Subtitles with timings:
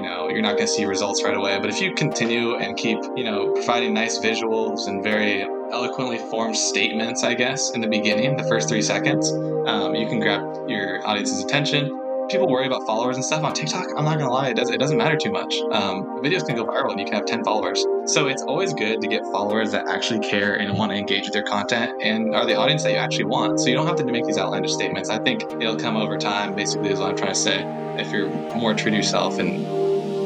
[0.00, 1.58] you know, you're not going to see results right away.
[1.60, 6.56] But if you continue and keep, you know, providing nice visuals and very eloquently formed
[6.56, 9.30] statements, I guess, in the beginning, the first three seconds,
[9.66, 11.96] um, you can grab your audience's attention
[12.30, 13.88] people worry about followers and stuff on TikTok.
[13.96, 15.52] I'm not gonna lie, it doesn't it doesn't matter too much.
[15.72, 17.84] Um, videos can go viral and you can have 10 followers.
[18.06, 21.34] So it's always good to get followers that actually care and want to engage with
[21.34, 23.58] your content and are the audience that you actually want.
[23.60, 25.10] So you don't have to make these outlandish statements.
[25.10, 26.54] I think it'll come over time.
[26.54, 27.64] Basically, is what I'm trying to say.
[27.98, 29.66] If you're more true to yourself and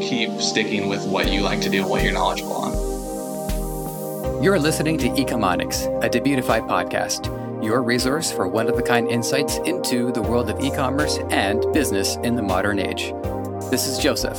[0.01, 4.43] keep sticking with what you like to do and what you're knowledgeable on.
[4.43, 7.31] You're listening to Ecomonics, a Debutify podcast
[7.65, 11.65] your resource for one of a kind insights into the world of e commerce and
[11.73, 13.13] business in the modern age.
[13.71, 14.39] This is Joseph.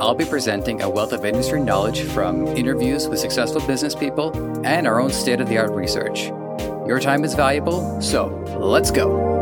[0.00, 4.32] I'll be presenting a wealth of industry knowledge from interviews with successful business people
[4.66, 6.26] and our own state of the art research.
[6.86, 8.26] Your time is valuable, so
[8.58, 9.33] let's go.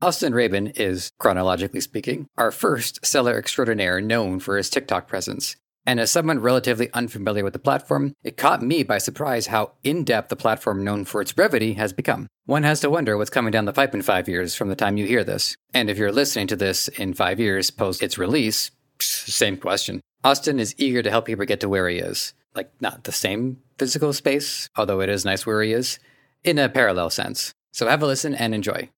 [0.00, 5.56] Austin Rabin is, chronologically speaking, our first seller extraordinaire known for his TikTok presence.
[5.84, 10.04] And as someone relatively unfamiliar with the platform, it caught me by surprise how in
[10.04, 12.28] depth the platform known for its brevity has become.
[12.46, 14.98] One has to wonder what's coming down the pipe in five years from the time
[14.98, 15.56] you hear this.
[15.74, 18.70] And if you're listening to this in five years post its release,
[19.00, 20.00] same question.
[20.22, 22.34] Austin is eager to help people get to where he is.
[22.54, 25.98] Like, not the same physical space, although it is nice where he is,
[26.44, 27.52] in a parallel sense.
[27.72, 28.90] So have a listen and enjoy.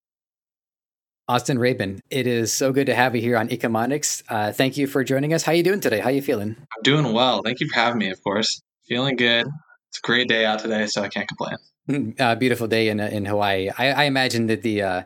[1.31, 4.25] Austin Rabin, it is so good to have you here on Ecomonics.
[4.29, 5.45] Uh, thank you for joining us.
[5.45, 6.01] How are you doing today?
[6.01, 6.57] How are you feeling?
[6.59, 7.41] I'm doing well.
[7.45, 8.11] Thank you for having me.
[8.11, 9.47] Of course, feeling good.
[9.91, 12.17] It's a great day out today, so I can't complain.
[12.19, 13.71] uh, beautiful day in in Hawaii.
[13.79, 15.03] I, I imagine that the uh,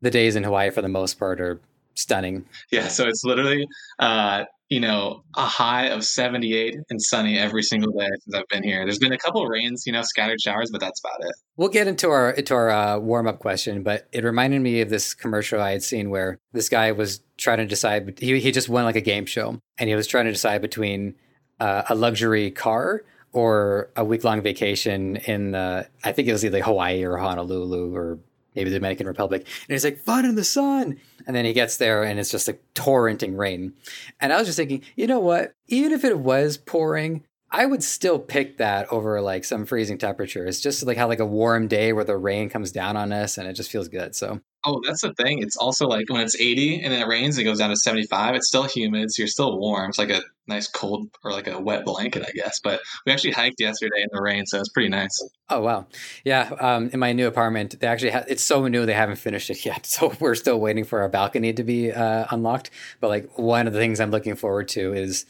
[0.00, 1.60] the days in Hawaii, for the most part, are
[1.94, 2.46] stunning.
[2.70, 7.92] Yeah, so it's literally uh, you know, a high of 78 and sunny every single
[7.92, 8.84] day since I've been here.
[8.84, 11.34] There's been a couple rains, you know, scattered showers, but that's about it.
[11.56, 14.88] We'll get into our into our uh, warm up question, but it reminded me of
[14.88, 18.16] this commercial I had seen where this guy was trying to decide.
[18.20, 21.16] He he just won like a game show, and he was trying to decide between
[21.58, 23.02] uh, a luxury car
[23.32, 27.94] or a week long vacation in the I think it was either Hawaii or Honolulu
[27.94, 28.20] or
[28.60, 29.40] maybe the Dominican Republic.
[29.42, 31.00] And he's like, fun in the sun.
[31.26, 33.72] And then he gets there and it's just like torrenting rain.
[34.20, 35.54] And I was just thinking, you know what?
[35.68, 40.46] Even if it was pouring, I would still pick that over like some freezing temperature.
[40.46, 43.38] It's just like how like a warm day where the rain comes down on us
[43.38, 44.14] and it just feels good.
[44.14, 45.42] So Oh, that's the thing.
[45.42, 47.76] It's also like when it's 80 and then it rains and it goes down to
[47.76, 49.88] 75, it's still humid, so you're still warm.
[49.88, 52.60] It's like a nice cold or like a wet blanket, I guess.
[52.60, 55.26] But we actually hiked yesterday in the rain, so it's pretty nice.
[55.48, 55.86] Oh wow,
[56.24, 56.50] yeah.
[56.60, 59.64] Um, in my new apartment, they actually ha- it's so new they haven't finished it
[59.64, 62.70] yet, so we're still waiting for our balcony to be uh, unlocked.
[63.00, 65.24] But like one of the things I'm looking forward to is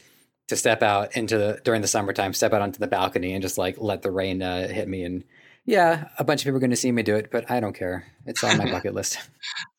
[0.49, 3.57] to step out into the during the summertime, step out onto the balcony and just
[3.57, 5.23] like let the rain uh, hit me and
[5.71, 7.73] yeah, a bunch of people are going to see me do it, but I don't
[7.73, 8.05] care.
[8.25, 9.17] It's on my bucket list.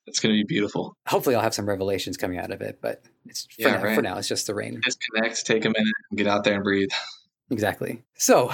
[0.05, 0.97] It's going to be beautiful.
[1.07, 3.95] Hopefully, I'll have some revelations coming out of it, but it's for, yeah, now, right.
[3.95, 4.81] for now, it's just the rain.
[4.85, 6.91] Disconnect, take a minute, and get out there and breathe.
[7.51, 8.03] Exactly.
[8.15, 8.53] So,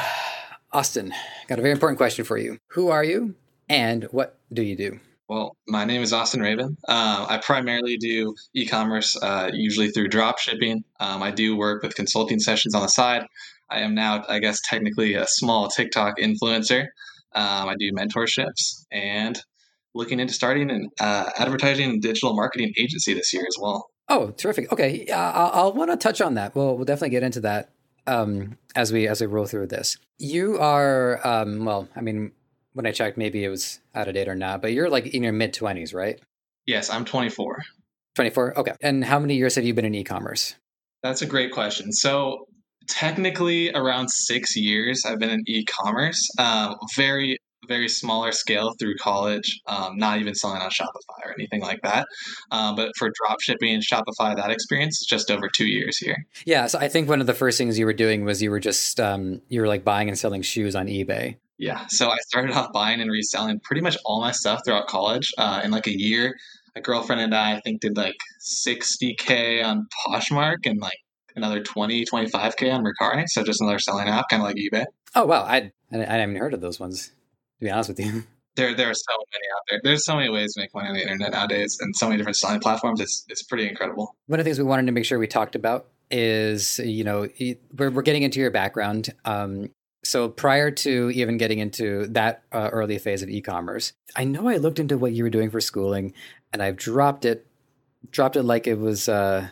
[0.73, 1.15] Austin,
[1.49, 2.59] got a very important question for you.
[2.73, 3.35] Who are you,
[3.67, 5.01] and what do you do?
[5.27, 6.77] Well, my name is Austin Raven.
[6.87, 10.85] Um, I primarily do e-commerce, uh, usually through drop shipping.
[11.01, 13.27] Um, I do work with consulting sessions on the side.
[13.71, 16.89] I am now, I guess, technically a small TikTok influencer.
[17.35, 19.41] Um, I do mentorships and
[19.95, 23.89] looking into starting an uh, advertising and digital marketing agency this year as well.
[24.09, 24.73] Oh, terrific!
[24.73, 26.55] Okay, uh, I'll, I'll want to touch on that.
[26.55, 27.71] We'll we'll definitely get into that
[28.07, 29.99] um, as we as we roll through this.
[30.19, 32.33] You are um, well, I mean,
[32.73, 35.23] when I checked, maybe it was out of date or not, but you're like in
[35.23, 36.21] your mid twenties, right?
[36.69, 37.63] Yes, I'm 24.
[38.15, 38.59] 24.
[38.59, 38.73] Okay.
[38.83, 40.55] And how many years have you been in e-commerce?
[41.03, 41.93] That's a great question.
[41.93, 42.47] So
[42.89, 46.29] technically around six years I've been in e-commerce.
[46.39, 47.39] Um, very
[47.69, 52.07] very smaller scale through college, um, not even selling on Shopify or anything like that.
[52.51, 56.27] Um, but for drop shipping and Shopify, that experience is just over two years here.
[56.47, 58.61] Yeah, so I think one of the first things you were doing was you were
[58.61, 61.37] just um, you were like buying and selling shoes on eBay.
[61.59, 65.33] Yeah, so I started off buying and reselling pretty much all my stuff throughout college.
[65.37, 66.37] Uh, in like a year,
[66.75, 70.99] my girlfriend and I, I think did like 60k on Poshmark and like
[71.39, 73.25] another 20, 25K on Mercari.
[73.29, 74.85] So just another selling app, kind of like eBay.
[75.15, 75.43] Oh, wow.
[75.43, 78.25] I, I, I haven't heard of those ones, to be honest with you.
[78.57, 79.81] There, there are so many out there.
[79.85, 82.39] There's so many ways to make money on the internet nowadays and so many different
[82.39, 83.01] selling platforms.
[83.01, 84.17] It's, it's pretty incredible.
[84.27, 87.29] One of the things we wanted to make sure we talked about is, you know,
[87.77, 89.11] we're, we're getting into your background.
[89.25, 89.71] Um,
[90.03, 94.57] so prior to even getting into that uh, early phase of e-commerce, I know I
[94.57, 96.13] looked into what you were doing for schooling
[96.53, 97.47] and I've dropped it,
[98.11, 99.47] dropped it like it was, uh,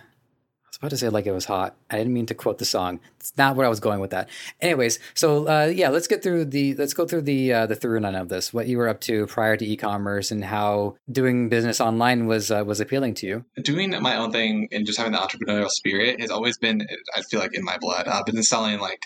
[0.76, 1.74] was about to say like it was hot.
[1.90, 3.00] I didn't mean to quote the song.
[3.18, 4.28] It's not where I was going with that.
[4.60, 7.98] Anyways, so uh, yeah, let's get through the let's go through the uh, the through
[8.00, 8.52] none of this.
[8.52, 12.62] What you were up to prior to e-commerce and how doing business online was uh,
[12.66, 13.44] was appealing to you.
[13.62, 16.86] Doing my own thing and just having the entrepreneurial spirit has always been
[17.16, 18.06] I feel like in my blood.
[18.06, 19.00] I've been selling like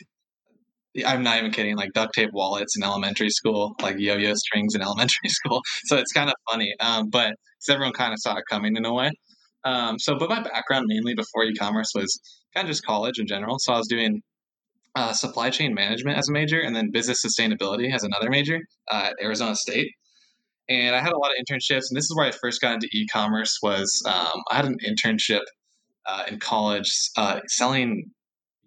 [1.06, 4.82] I'm not even kidding, like duct tape wallets in elementary school, like yo-yo strings in
[4.88, 5.62] elementary school.
[5.84, 7.34] So it's kind of funny, um, but
[7.68, 9.12] everyone kind of saw it coming in a way.
[9.64, 12.20] Um, so, but my background mainly before e-commerce was
[12.54, 13.58] kind of just college in general.
[13.58, 14.22] So I was doing
[14.94, 18.60] uh, supply chain management as a major, and then business sustainability as another major
[18.90, 19.92] uh, at Arizona State.
[20.68, 22.88] And I had a lot of internships, and this is where I first got into
[22.92, 23.58] e-commerce.
[23.62, 25.42] Was um, I had an internship
[26.06, 28.10] uh, in college uh, selling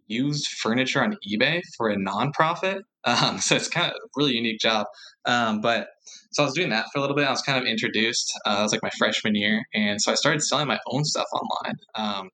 [0.07, 2.81] used furniture on eBay for a nonprofit.
[3.05, 4.87] Um, so it's kind of a really unique job.
[5.25, 5.89] Um, but
[6.31, 7.27] so I was doing that for a little bit.
[7.27, 8.33] I was kind of introduced.
[8.45, 11.75] Uh, was like my freshman year, and so I started selling my own stuff online.
[11.95, 12.29] Um,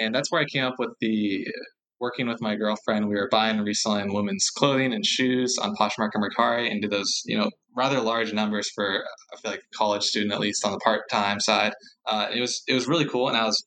[0.00, 1.46] and that's where I came up with the
[2.00, 3.08] working with my girlfriend.
[3.08, 6.90] We were buying and reselling women's clothing and shoes on Poshmark and Mercari, and did
[6.90, 10.64] those you know rather large numbers for I feel like a college student at least
[10.64, 11.72] on the part time side.
[12.06, 13.64] Uh, it was it was really cool, and I was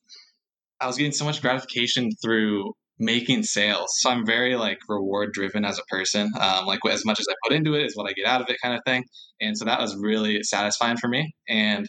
[0.80, 3.88] I was getting so much gratification through making sales.
[3.98, 6.30] So I'm very like reward driven as a person.
[6.38, 8.48] Um, like as much as I put into it is what I get out of
[8.48, 9.04] it, kind of thing.
[9.40, 11.34] And so that was really satisfying for me.
[11.48, 11.88] And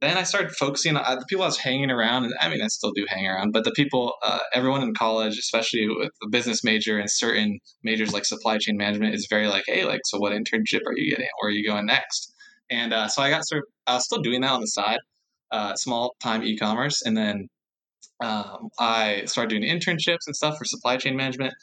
[0.00, 2.62] then I started focusing on uh, the people I was hanging around, and I mean,
[2.62, 6.28] I still do hang around, but the people, uh, everyone in college, especially with a
[6.28, 10.18] business major and certain majors like supply chain management, is very like, hey, like, so
[10.18, 11.26] what internship are you getting?
[11.40, 12.32] Where are you going next?
[12.70, 15.00] And uh, so I got sort of, I was still doing that on the side,
[15.50, 17.02] uh, small time e commerce.
[17.02, 17.48] And then
[18.20, 21.54] um, I started doing internships and stuff for supply chain management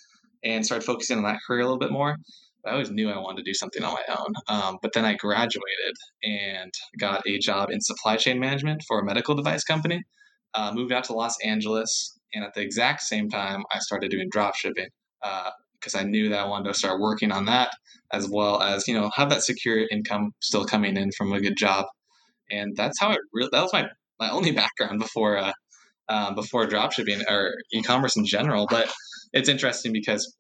[0.44, 2.18] and started focusing on that career a little bit more.
[2.66, 4.34] I always knew I wanted to do something on my own.
[4.48, 9.06] Um, but then I graduated and got a job in supply chain management for a
[9.06, 10.04] medical device company.
[10.54, 14.30] Uh, moved out to Los Angeles, and at the exact same time, I started doing
[14.31, 14.88] drop shipping
[15.80, 17.72] because uh, I knew that I wanted to start working on that
[18.13, 21.58] as well as you know have that secure income still coming in from a good
[21.58, 21.86] job.
[22.50, 23.88] And that's how it really that was my
[24.19, 25.51] my only background before uh,
[26.10, 28.68] um, before dropshipping or e-commerce in general.
[28.69, 28.92] But
[29.34, 30.36] it's interesting because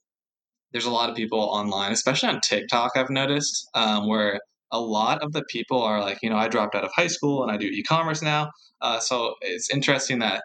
[0.71, 2.91] there's a lot of people online, especially on TikTok.
[2.95, 4.39] I've noticed um, where
[4.71, 7.43] a lot of the people are like, you know, I dropped out of high school
[7.43, 8.51] and I do e-commerce now.
[8.81, 10.43] Uh, so it's interesting that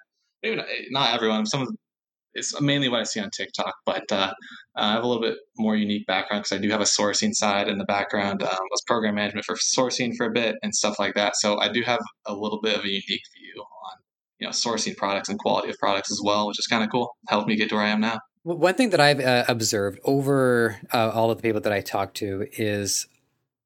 [0.91, 1.69] not everyone, some of
[2.35, 4.33] it's mainly what I see on TikTok, but uh,
[4.77, 7.69] I have a little bit more unique background because I do have a sourcing side
[7.69, 8.43] in the background.
[8.43, 11.37] Um, was program management for sourcing for a bit and stuff like that.
[11.37, 13.99] So I do have a little bit of a unique view on
[14.41, 17.17] you know sourcing products and quality of products as well, which is kind of cool.
[17.29, 18.21] Helped me get to where I am now.
[18.43, 22.15] One thing that I've uh, observed over uh, all of the people that I talk
[22.15, 23.07] to is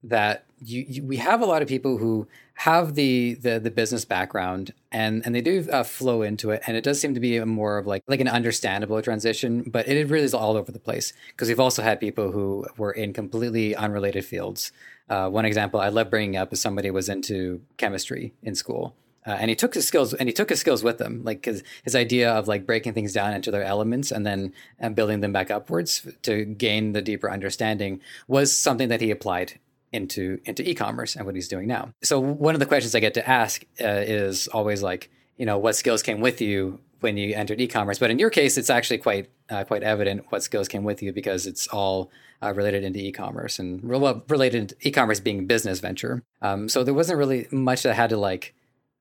[0.03, 4.05] that you, you, we have a lot of people who have the the, the business
[4.05, 7.39] background and and they do uh, flow into it and it does seem to be
[7.41, 11.13] more of like like an understandable transition but it really is all over the place
[11.29, 14.71] because we've also had people who were in completely unrelated fields
[15.11, 18.95] uh, one example i love bringing up is somebody was into chemistry in school
[19.27, 21.63] uh, and he took his skills and he took his skills with him like his,
[21.83, 25.33] his idea of like breaking things down into their elements and then and building them
[25.33, 29.59] back upwards to gain the deeper understanding was something that he applied
[29.93, 31.93] into into e-commerce and what he's doing now.
[32.03, 35.59] So one of the questions i get to ask uh, is always like you know
[35.59, 37.99] what skills came with you when you entered e-commerce?
[37.99, 41.13] But in your case it's actually quite uh, quite evident what skills came with you
[41.13, 42.11] because it's all
[42.43, 43.83] uh, related into e-commerce and
[44.29, 46.23] related e-commerce being business venture.
[46.43, 48.55] Um, so there wasn't really much that had to like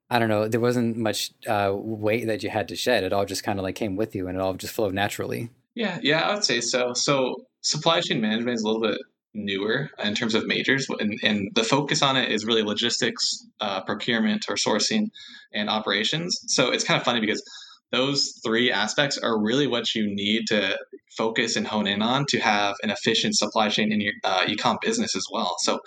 [0.10, 3.04] I don't know, there wasn't much uh, weight that you had to shed.
[3.04, 5.50] It all just kind of like came with you and it all just flowed naturally.
[5.76, 6.94] Yeah, yeah, I would say so.
[6.94, 9.00] So supply chain management is a little bit
[9.34, 13.82] newer in terms of majors, and, and the focus on it is really logistics, uh,
[13.82, 15.10] procurement, or sourcing,
[15.52, 16.40] and operations.
[16.48, 17.44] So it's kind of funny because
[17.92, 20.78] those three aspects are really what you need to
[21.18, 24.78] focus and hone in on to have an efficient supply chain in your uh, e-com
[24.82, 25.56] business as well.
[25.60, 25.80] So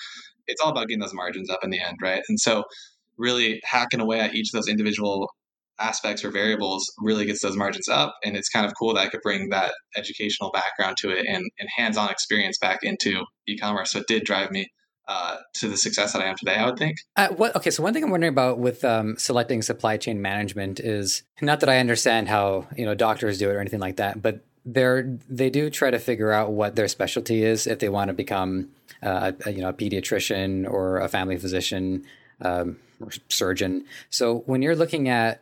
[0.46, 2.22] it's all about getting those margins up in the end, right?
[2.28, 2.64] And so
[3.18, 5.30] really hacking away at each of those individual
[5.78, 8.14] aspects or variables really gets those margins up.
[8.24, 11.44] And it's kind of cool that I could bring that educational background to it and,
[11.58, 13.92] and hands on experience back into e commerce.
[13.92, 14.68] So it did drive me
[15.08, 16.96] uh, to the success that I am today, I would think.
[17.16, 20.80] Uh, what, okay, so one thing I'm wondering about with um, selecting supply chain management
[20.80, 24.20] is not that I understand how you know doctors do it or anything like that,
[24.20, 28.08] but they're they do try to figure out what their specialty is if they want
[28.08, 28.68] to become
[29.02, 32.04] uh, a, you know a pediatrician or a family physician
[32.40, 33.84] um, or surgeon.
[34.10, 35.40] So when you're looking at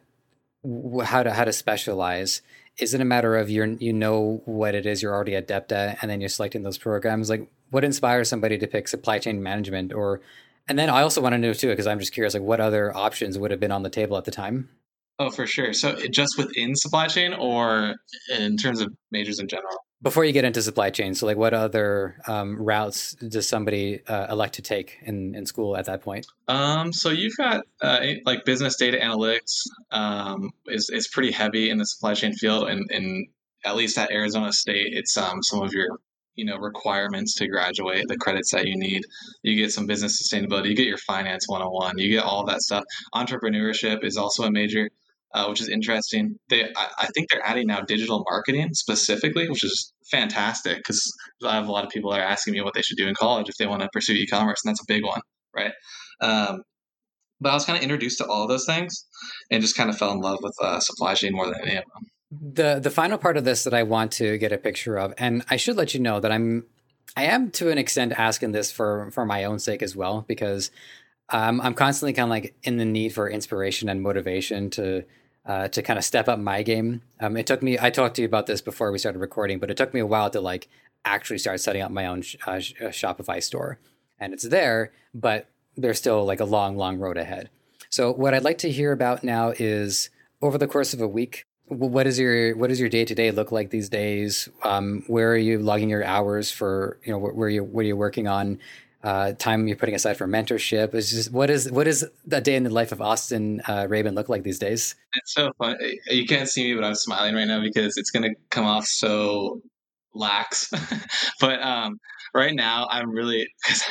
[1.04, 2.42] how to how to specialize,
[2.78, 5.98] is it a matter of you you know what it is you're already adept at,
[6.00, 7.30] and then you're selecting those programs?
[7.30, 10.20] Like, what inspires somebody to pick supply chain management, or
[10.68, 12.96] and then I also want to know too, because I'm just curious, like what other
[12.96, 14.70] options would have been on the table at the time?
[15.18, 15.72] Oh, for sure.
[15.72, 17.94] So just within supply chain or
[18.36, 19.76] in terms of majors in general?
[20.04, 24.26] Before you get into supply chain, so like what other um, routes does somebody uh,
[24.30, 26.26] elect to take in, in school at that point?
[26.46, 31.78] Um, so you've got uh, like business data analytics um, is, is pretty heavy in
[31.78, 32.68] the supply chain field.
[32.68, 33.28] And, and
[33.64, 35.88] at least at Arizona State, it's um, some of your
[36.34, 39.02] you know requirements to graduate the credits that you need
[39.42, 42.82] you get some business sustainability you get your finance 101 you get all that stuff
[43.14, 44.90] entrepreneurship is also a major
[45.34, 46.36] uh, which is interesting.
[46.48, 51.12] They, I, I, think they're adding now digital marketing specifically, which is fantastic because
[51.44, 53.14] I have a lot of people that are asking me what they should do in
[53.14, 55.20] college if they want to pursue e-commerce, and that's a big one,
[55.54, 55.72] right?
[56.20, 56.62] Um,
[57.40, 59.06] but I was kind of introduced to all of those things
[59.50, 61.84] and just kind of fell in love with uh, supply chain more than any of
[61.92, 62.04] them.
[62.30, 65.44] The the final part of this that I want to get a picture of, and
[65.50, 66.64] I should let you know that I'm
[67.16, 70.70] I am to an extent asking this for for my own sake as well because
[71.30, 75.04] um, I'm constantly kind of like in the need for inspiration and motivation to
[75.46, 77.02] uh, to kind of step up my game.
[77.20, 77.78] Um, it took me.
[77.78, 80.06] I talked to you about this before we started recording, but it took me a
[80.06, 80.68] while to like
[81.04, 83.78] actually start setting up my own sh- uh, uh, Shopify store,
[84.18, 87.50] and it's there, but there's still like a long, long road ahead.
[87.90, 90.10] So what I'd like to hear about now is
[90.40, 91.44] over the course of a week.
[91.66, 94.48] What is your what does your day to day look like these days?
[94.62, 96.98] Um, where are you logging your hours for?
[97.04, 98.58] You know, where you what are you working on?
[99.04, 100.94] Uh, time you're putting aside for mentorship?
[100.94, 104.14] Is just what is what is that day in the life of Austin uh, Rabin
[104.14, 104.94] look like these days?
[105.14, 105.76] It's so fun.
[106.08, 109.60] You can't see me, but I'm smiling right now because it's gonna come off so
[110.14, 110.70] lax.
[111.40, 111.98] but um,
[112.34, 113.84] right now, I'm really because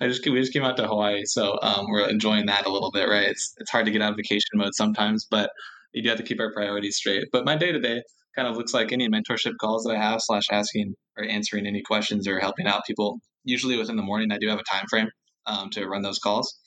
[0.00, 2.90] I just we just came out to Hawaii, so um, we're enjoying that a little
[2.90, 3.08] bit.
[3.08, 3.28] Right?
[3.28, 5.50] It's it's hard to get out of vacation mode sometimes, but
[5.92, 7.28] you do have to keep our priorities straight.
[7.30, 8.02] But my day to day
[8.34, 11.82] kind of looks like any mentorship calls that I have, slash asking or answering any
[11.82, 15.08] questions or helping out people usually within the morning, I do have a time frame
[15.46, 16.58] um, to run those calls.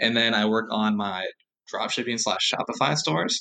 [0.00, 1.26] And then I work on my
[1.72, 3.40] dropshipping slash Shopify stores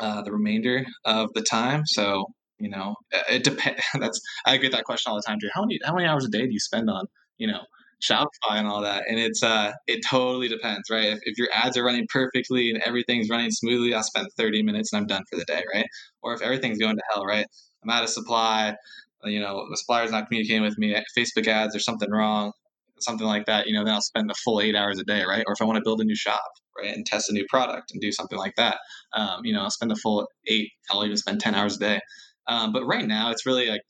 [0.00, 1.82] uh, the remainder of the time.
[1.86, 2.26] So,
[2.58, 2.94] you know,
[3.30, 3.82] it depends.
[3.98, 5.48] That's, I get that question all the time too.
[5.52, 7.06] How many, how many hours a day do you spend on,
[7.38, 7.60] you know,
[8.02, 9.04] Shopify and all that?
[9.08, 11.06] And it's, uh, it totally depends, right?
[11.06, 14.92] If, if your ads are running perfectly and everything's running smoothly, I'll spend 30 minutes
[14.92, 15.86] and I'm done for the day, right?
[16.22, 17.46] Or if everything's going to hell, right?
[17.82, 18.76] I'm out of supply
[19.24, 22.52] you know, the supplier's not communicating with me, Facebook ads, there's something wrong,
[22.98, 25.44] something like that, you know, then I'll spend a full eight hours a day, right?
[25.46, 27.92] Or if I want to build a new shop, right, and test a new product
[27.92, 28.78] and do something like that,
[29.14, 32.00] um, you know, I'll spend a full eight, I'll even spend 10 hours a day.
[32.46, 33.82] Um, but right now, it's really like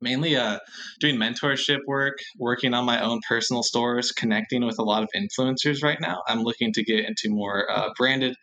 [0.00, 0.58] mainly uh,
[1.00, 5.82] doing mentorship work, working on my own personal stores, connecting with a lot of influencers
[5.82, 6.22] right now.
[6.26, 8.36] I'm looking to get into more uh, branded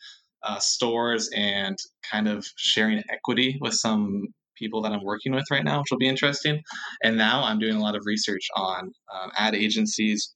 [0.44, 1.78] uh, stores and
[2.10, 5.98] kind of sharing equity with some people that I'm working with right now, which will
[5.98, 6.62] be interesting.
[7.04, 10.34] And now I'm doing a lot of research on um, ad agencies,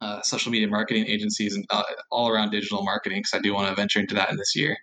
[0.00, 3.68] uh, social media marketing agencies, and uh, all around digital marketing because I do want
[3.68, 4.76] to venture into that in this year.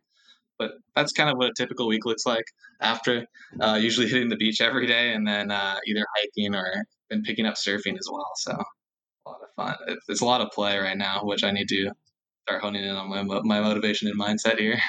[0.58, 2.44] But that's kind of what a typical week looks like
[2.82, 3.25] after
[3.62, 7.46] uh, usually hitting the beach every day and then uh, either hiking or been picking
[7.46, 8.32] up surfing as well.
[8.36, 9.98] So a lot of fun.
[10.10, 11.92] It's a lot of play right now, which I need to
[12.48, 14.80] start honing in on my, my motivation and mindset here.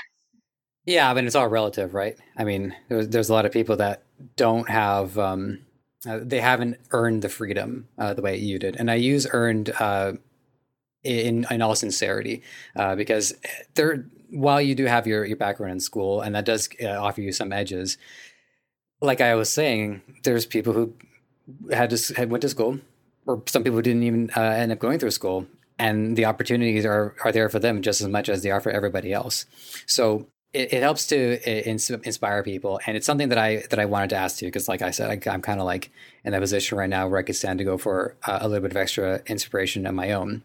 [0.87, 2.17] Yeah, I mean it's all relative, right?
[2.37, 4.03] I mean, there's, there's a lot of people that
[4.37, 5.61] don't have, um,
[6.09, 9.71] uh, they haven't earned the freedom uh, the way you did, and I use earned
[9.79, 10.13] uh,
[11.03, 12.43] in in all sincerity
[12.77, 13.35] uh, because
[13.75, 17.21] there, while you do have your your background in school, and that does uh, offer
[17.21, 17.99] you some edges.
[19.03, 20.95] Like I was saying, there's people who
[21.71, 22.81] had to had went to school,
[23.27, 25.47] or some people didn't even uh, end up going through school,
[25.79, 28.71] and the opportunities are are there for them just as much as they are for
[28.71, 29.47] everybody else.
[29.87, 31.69] So it, it helps to
[32.07, 34.83] inspire people, and it's something that I that I wanted to ask you because, like
[34.83, 35.91] I said, I, am kind of like
[36.25, 38.63] in that position right now where I could stand to go for uh, a little
[38.63, 40.43] bit of extra inspiration of my own.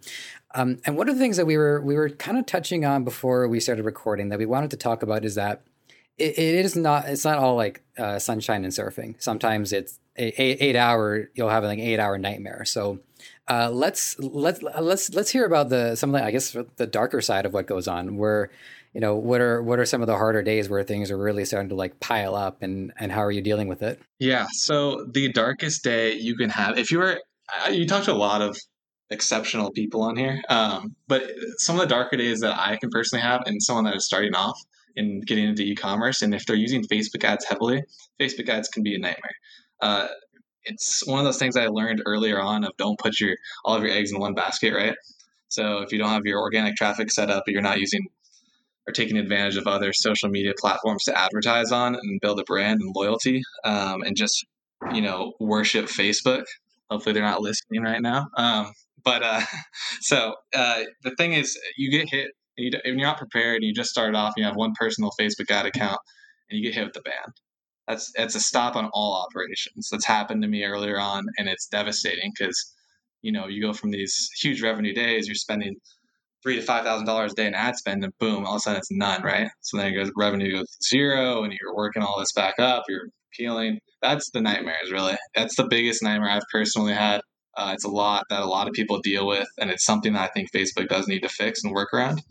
[0.54, 3.04] Um, and one of the things that we were we were kind of touching on
[3.04, 5.62] before we started recording that we wanted to talk about is that
[6.18, 9.16] it, it is not it's not all like uh, sunshine and surfing.
[9.22, 12.64] Sometimes it's eight, eight hour you'll have like an eight hour nightmare.
[12.64, 13.00] So
[13.48, 17.22] uh, let's let's let's let's hear about the some of the I guess the darker
[17.22, 18.50] side of what goes on where
[18.96, 21.44] you know what are what are some of the harder days where things are really
[21.44, 24.00] starting to like pile up and and how are you dealing with it?
[24.20, 27.20] Yeah so the darkest day you can have if you were
[27.70, 28.58] you talked to a lot of
[29.12, 33.22] exceptional people on here um, but some of the darker days that i can personally
[33.22, 34.60] have and someone that is starting off
[34.96, 37.84] in getting into e-commerce and if they're using facebook ads heavily
[38.20, 39.36] facebook ads can be a nightmare.
[39.82, 40.08] Uh,
[40.64, 43.84] it's one of those things i learned earlier on of don't put your all of
[43.84, 44.96] your eggs in one basket right?
[45.50, 48.08] So if you don't have your organic traffic set up, you're not using
[48.88, 52.82] are taking advantage of other social media platforms to advertise on and build a brand
[52.82, 54.46] and loyalty um, and just
[54.94, 56.44] you know worship facebook
[56.90, 58.72] hopefully they're not listening right now um,
[59.06, 59.42] but uh,
[60.02, 63.74] so uh, the thing is you get hit you, and you're not prepared, and you
[63.74, 66.00] just started off, and you have one personal Facebook ad account,
[66.50, 67.34] and you get hit with the ban.
[67.88, 69.90] That's it's a stop on all operations.
[69.92, 72.74] That's happened to me earlier on, and it's devastating because
[73.22, 75.76] you know you go from these huge revenue days, you're spending
[76.46, 78.60] three to five thousand dollars a day in ad spend, and boom, all of a
[78.60, 79.50] sudden it's none, right?
[79.62, 82.84] So then it goes revenue goes to zero, and you're working all this back up.
[82.88, 83.80] You're peeling.
[84.02, 85.18] That's the nightmares, really.
[85.36, 87.22] That's the biggest nightmare I've personally had.
[87.58, 90.30] Uh, it's a lot that a lot of people deal with, and it's something that
[90.30, 92.22] I think Facebook does need to fix and work around.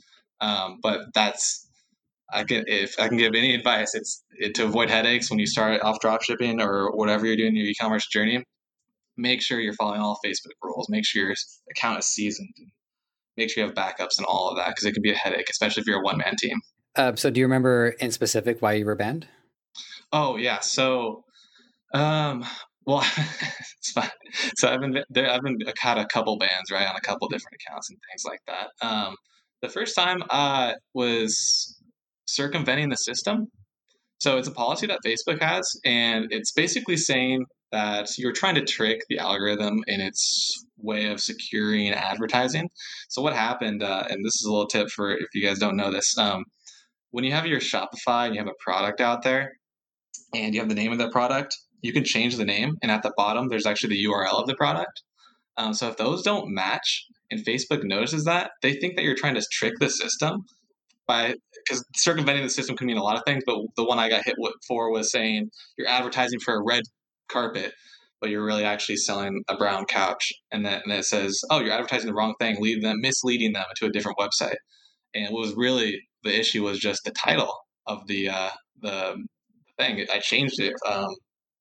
[0.41, 1.67] Um, but that's
[2.33, 5.47] I can if I can give any advice, it's it, to avoid headaches when you
[5.47, 8.45] start off drop shipping or whatever you're doing in your e-commerce journey.
[9.17, 10.89] Make sure you're following all Facebook rules.
[10.89, 11.35] Make sure your
[11.71, 12.55] account is seasoned.
[13.37, 15.49] Make sure you have backups and all of that because it can be a headache,
[15.51, 16.61] especially if you're a one man team.
[16.97, 19.27] Uh, so, do you remember in specific why you were banned?
[20.13, 21.25] Oh yeah, so
[21.93, 22.45] um,
[22.87, 23.05] well,
[23.79, 24.11] it's fine.
[24.57, 25.31] So I've been there.
[25.31, 28.41] I've been had a couple bans right on a couple different accounts and things like
[28.47, 28.87] that.
[28.87, 29.17] Um,
[29.63, 31.81] the first time uh, was
[32.27, 33.49] circumventing the system.
[34.19, 38.65] So it's a policy that Facebook has, and it's basically saying that you're trying to
[38.65, 42.71] trick the algorithm in its way of securing advertising.
[43.09, 45.77] So what happened, uh, and this is a little tip for if you guys don't
[45.77, 46.45] know this, um,
[47.11, 49.53] when you have your Shopify and you have a product out there,
[50.35, 53.03] and you have the name of that product, you can change the name, and at
[53.03, 55.03] the bottom there's actually the URL of the product.
[55.57, 59.35] Um, so if those don't match, and Facebook notices that, they think that you're trying
[59.35, 60.45] to trick the system
[61.07, 61.35] by
[61.67, 64.25] because circumventing the system can mean a lot of things, but the one I got
[64.25, 64.37] hit
[64.67, 66.83] for was saying you're advertising for a red
[67.29, 67.73] carpet,
[68.25, 71.75] but you're really actually selling a brown couch, and then and it says, oh, you're
[71.75, 74.57] advertising the wrong thing, leading them, misleading them to a different website.
[75.15, 77.55] And what was really the issue was just the title
[77.87, 78.51] of the uh,
[78.81, 79.17] the
[79.77, 80.07] thing.
[80.11, 81.15] I changed it, um,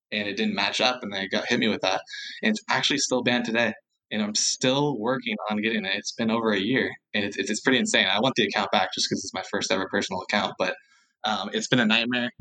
[0.10, 2.00] and it didn't match up, and they got hit me with that.
[2.42, 3.74] And it's actually still banned today
[4.10, 5.96] and I'm still working on getting it.
[5.96, 8.06] It's been over a year, and it's, it's pretty insane.
[8.06, 10.76] I want the account back just because it's my first ever personal account, but
[11.26, 12.32] um, it's been a nightmare,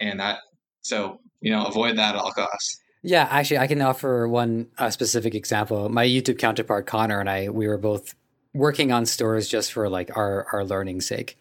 [0.00, 0.40] and that
[0.82, 2.78] so you know avoid that at all costs.
[3.02, 5.88] Yeah, actually, I can offer one uh, specific example.
[5.88, 8.14] My YouTube counterpart Connor and I, we were both
[8.52, 11.38] working on stores just for like our our learning sake,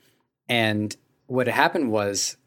[0.47, 0.95] and
[1.27, 2.37] what happened was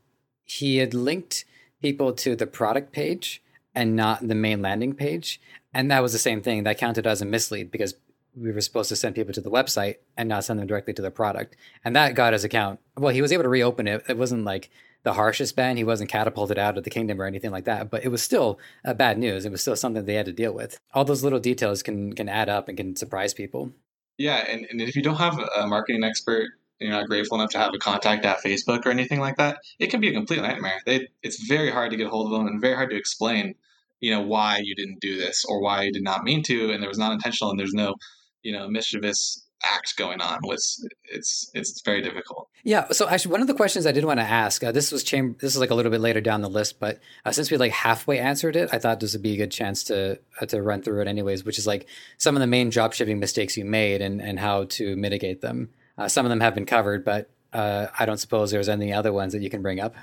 [0.45, 1.45] he had linked
[1.81, 3.43] people to the product page
[3.75, 5.41] and not the main landing page.
[5.75, 6.65] And that was the same thing.
[6.65, 7.95] That counted as a mislead because
[8.37, 11.03] we were supposed to send people to the website and not send them directly to
[11.03, 11.57] the product.
[11.85, 12.81] And that got his account.
[12.97, 14.05] Well, he was able to reopen it.
[14.09, 14.71] It wasn't like
[15.03, 15.77] the harshest ban.
[15.77, 17.91] He wasn't catapulted out of the kingdom or anything like that.
[17.91, 19.45] But it was still uh, bad news.
[19.45, 20.79] It was still something they had to deal with.
[20.95, 23.73] All those little details can can add up and can surprise people.
[24.19, 27.59] Yeah, and, and if you don't have a marketing expert, you're not grateful enough to
[27.59, 30.81] have a contact at Facebook or anything like that, it can be a complete nightmare.
[30.85, 33.55] They, it's very hard to get a hold of them and very hard to explain
[34.03, 36.83] you know why you didn't do this or why you did not mean to and
[36.83, 37.95] there was not intentional and there's no
[38.43, 43.41] you know mischievous act going on was it's it's very difficult yeah so actually one
[43.41, 45.71] of the questions i did want to ask uh, this was chamber this is like
[45.71, 48.69] a little bit later down the list but uh, since we like halfway answered it
[48.73, 51.45] i thought this would be a good chance to uh, to run through it anyways
[51.45, 51.87] which is like
[52.19, 55.71] some of the main drop shipping mistakes you made and and how to mitigate them
[55.99, 59.13] uh, some of them have been covered but uh, i don't suppose there's any other
[59.13, 59.95] ones that you can bring up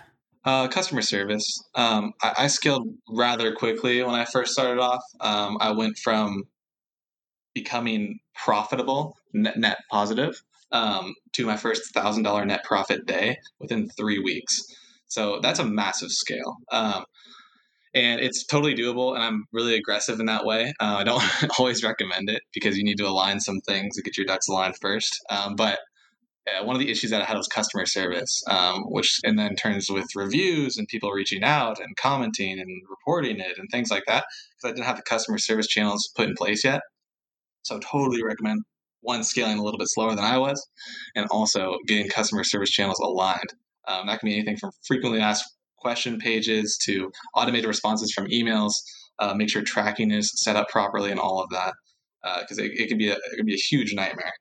[0.45, 1.61] uh, customer service.
[1.75, 5.03] Um, I, I, scaled rather quickly when I first started off.
[5.19, 6.45] Um, I went from
[7.53, 13.89] becoming profitable, net, net positive, um, to my first thousand dollar net profit day within
[13.89, 14.61] three weeks.
[15.07, 16.57] So that's a massive scale.
[16.71, 17.05] Um,
[17.95, 20.73] and it's totally doable, and I'm really aggressive in that way.
[20.79, 21.23] Uh, I don't
[21.59, 24.77] always recommend it because you need to align some things to get your ducks aligned
[24.79, 25.19] first.
[25.29, 25.79] Um, but
[26.47, 29.55] uh, one of the issues that I had was customer service, um, which and then
[29.55, 34.03] turns with reviews and people reaching out and commenting and reporting it and things like
[34.07, 36.81] that because I didn't have the customer service channels put in place yet.
[37.69, 38.63] So totally recommend
[39.01, 40.67] one scaling a little bit slower than I was,
[41.15, 43.53] and also getting customer service channels aligned.
[43.87, 45.45] Um, that can be anything from frequently asked
[45.77, 48.73] question pages to automated responses from emails.
[49.19, 51.73] Uh, make sure tracking is set up properly and all of that
[52.41, 54.33] because uh, it, it can be a, it can be a huge nightmare.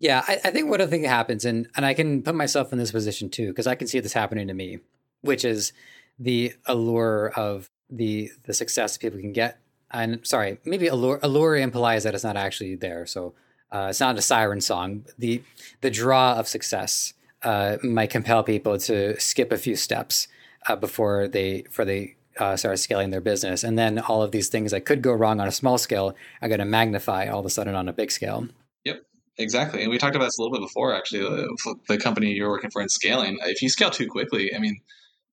[0.00, 2.78] Yeah, I, I think what thing that happens, and and I can put myself in
[2.78, 4.80] this position too, because I can see this happening to me,
[5.20, 5.72] which is
[6.18, 9.61] the allure of the the success people can get.
[9.92, 13.34] And sorry, maybe allure, allure implies that it's not actually there, so
[13.70, 15.04] uh, it's not a siren song.
[15.18, 15.42] The
[15.80, 20.28] the draw of success uh, might compel people to skip a few steps
[20.68, 24.48] uh, before they before they uh, start scaling their business, and then all of these
[24.48, 27.46] things that could go wrong on a small scale are going to magnify all of
[27.46, 28.48] a sudden on a big scale.
[28.84, 29.02] Yep,
[29.36, 29.82] exactly.
[29.82, 32.70] And we talked about this a little bit before, actually, uh, the company you're working
[32.70, 33.38] for in scaling.
[33.44, 34.80] If you scale too quickly, I mean,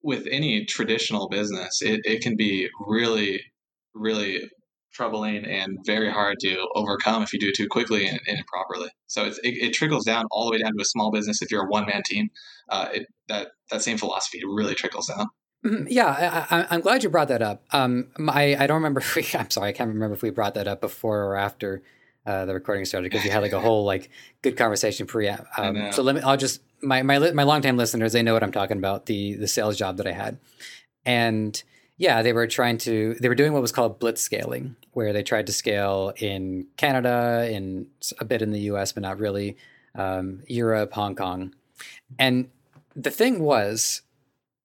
[0.01, 3.41] with any traditional business, it, it can be really,
[3.93, 4.49] really
[4.91, 8.89] troubling and very hard to overcome if you do it too quickly and, and improperly.
[9.07, 11.41] So it, it, trickles down all the way down to a small business.
[11.41, 12.29] If you're a one man team,
[12.69, 15.27] uh, it, that that same philosophy really trickles down.
[15.65, 15.87] Mm-hmm.
[15.89, 17.63] Yeah, I, am glad you brought that up.
[17.71, 20.55] Um, I, I don't remember if we, I'm sorry, I can't remember if we brought
[20.55, 21.83] that up before or after
[22.25, 24.09] uh, the recording started because you had like a whole like
[24.41, 25.29] good conversation pre.
[25.57, 28.51] Um, so let me, I'll just my my my longtime listeners, they know what I'm
[28.51, 30.39] talking about the the sales job that I had,
[31.05, 31.61] and
[31.99, 35.21] yeah, they were trying to they were doing what was called blitz scaling, where they
[35.21, 37.87] tried to scale in Canada, in
[38.19, 39.57] a bit in the U.S., but not really,
[39.93, 41.53] um, Europe, Hong Kong,
[42.17, 42.49] and
[42.95, 44.01] the thing was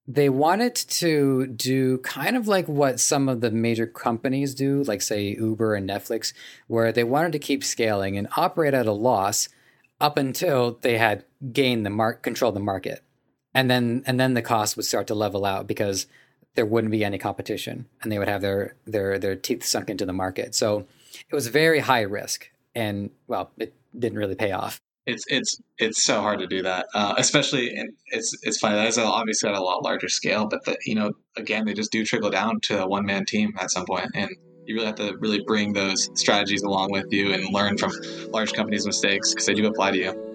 [0.07, 5.03] they wanted to do kind of like what some of the major companies do, like
[5.03, 6.33] say Uber and Netflix,
[6.69, 9.49] where they wanted to keep scaling and operate at a loss
[10.01, 13.03] up until they had gained the mark controlled the market.
[13.53, 16.07] And then and then the cost would start to level out because
[16.55, 20.07] there wouldn't be any competition and they would have their their their teeth sunk into
[20.07, 20.55] the market.
[20.55, 20.87] So
[21.29, 26.03] it was very high risk and well, it didn't really pay off it's it's it's
[26.03, 29.55] so hard to do that, uh, especially and it's it's funny that is obviously at
[29.55, 32.83] a lot larger scale, but the, you know again they just do trickle down to
[32.83, 34.31] a one man team at some point, and
[34.65, 37.93] you really have to really bring those strategies along with you and learn from
[38.31, 40.34] large companies' mistakes because they do apply to you.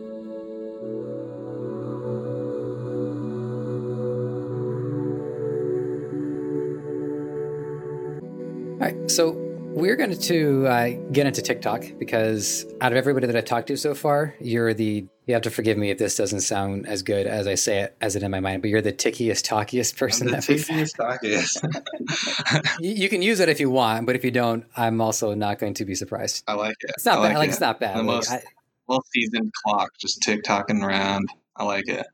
[9.09, 9.31] So
[9.71, 13.77] we're going to uh, get into TikTok because out of everybody that I've talked to
[13.77, 15.05] so far, you're the.
[15.25, 17.95] You have to forgive me if this doesn't sound as good as I say it
[18.01, 20.27] as it in my mind, but you're the tickiest, talkiest person.
[20.27, 22.79] I'm the tickiest, talkiest.
[22.79, 25.59] you, you, can use it if you want, but if you don't, I'm also not
[25.59, 26.43] going to be surprised.
[26.47, 26.89] I like it.
[26.95, 27.27] It's not I bad.
[27.27, 27.97] Like, like it's not bad.
[27.97, 28.41] The like, most I,
[28.87, 31.29] well seasoned clock, just TikToking around.
[31.55, 32.07] I like it.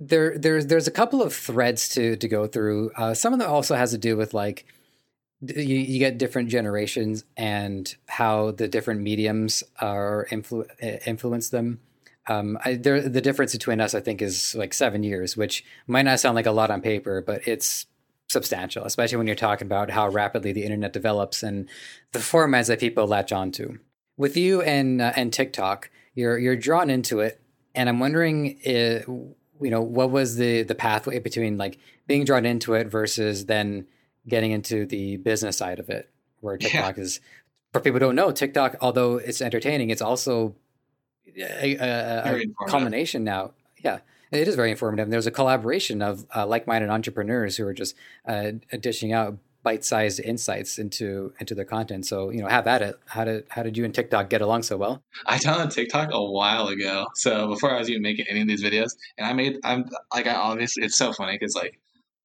[0.00, 2.90] There, there's, there's a couple of threads to to go through.
[2.96, 4.64] Uh, some of them also has to do with like
[5.42, 10.68] you, you get different generations and how the different mediums are influ-
[11.06, 11.80] influence them.
[12.28, 16.20] Um, I, the difference between us, I think, is like seven years, which might not
[16.20, 17.86] sound like a lot on paper, but it's
[18.28, 21.68] substantial, especially when you're talking about how rapidly the internet develops and
[22.12, 23.78] the formats that people latch onto.
[24.16, 27.40] With you and uh, and TikTok, you're you're drawn into it,
[27.74, 29.34] and I'm wondering, if, you
[29.70, 33.86] know, what was the the pathway between like being drawn into it versus then
[34.26, 37.02] getting into the business side of it, where TikTok yeah.
[37.02, 37.20] is.
[37.72, 40.54] For people who don't know, TikTok, although it's entertaining, it's also
[41.36, 43.52] a, a, a combination now.
[43.82, 45.04] Yeah, it is very informative.
[45.04, 47.94] And There's a collaboration of uh, like-minded entrepreneurs who are just
[48.26, 52.06] uh, dishing out bite-sized insights into into their content.
[52.06, 52.96] So you know, have at it.
[53.06, 55.02] How did how did you and TikTok get along so well?
[55.26, 58.62] I downloaded TikTok a while ago, so before I was even making any of these
[58.62, 61.78] videos, and I made I'm like I obviously it's so funny because like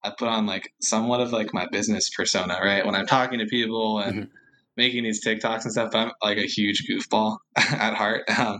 [0.03, 2.85] I put on like somewhat of like my business persona, right?
[2.85, 4.31] When I'm talking to people and mm-hmm.
[4.75, 8.23] making these TikToks and stuff, I'm like a huge goofball at heart.
[8.29, 8.59] Um,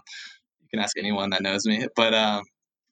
[0.61, 1.87] you can ask anyone that knows me.
[1.95, 2.43] But um,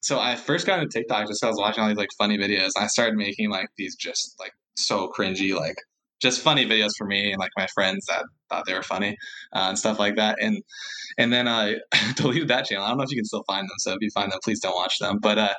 [0.02, 2.72] so I first got into TikTok just I was watching all these like funny videos.
[2.78, 5.76] I started making like these just like so cringy, like
[6.22, 9.18] just funny videos for me and like my friends that thought they were funny
[9.54, 10.38] uh, and stuff like that.
[10.42, 10.62] And
[11.18, 11.78] and then I
[12.16, 12.86] deleted that channel.
[12.86, 13.78] I don't know if you can still find them.
[13.80, 15.20] So if you find them, please don't watch them.
[15.20, 15.54] But uh,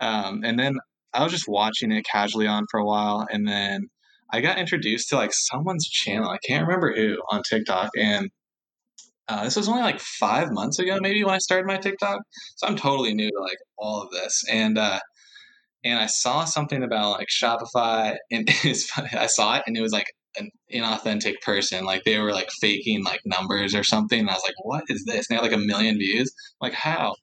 [0.00, 0.78] um, and then
[1.12, 3.88] I was just watching it casually on for a while, and then
[4.32, 6.28] I got introduced to like someone's channel.
[6.30, 8.30] I can't remember who on TikTok, and
[9.28, 12.20] uh, this was only like five months ago, maybe when I started my TikTok.
[12.56, 15.00] So I'm totally new to like all of this, and uh,
[15.84, 19.10] and I saw something about like Shopify, and it's funny.
[19.12, 20.06] I saw it, and it was like
[20.38, 24.20] an inauthentic person, like they were like faking like numbers or something.
[24.20, 25.28] And I was like, what is this?
[25.28, 26.32] And they had like a million views.
[26.60, 27.14] I'm like how?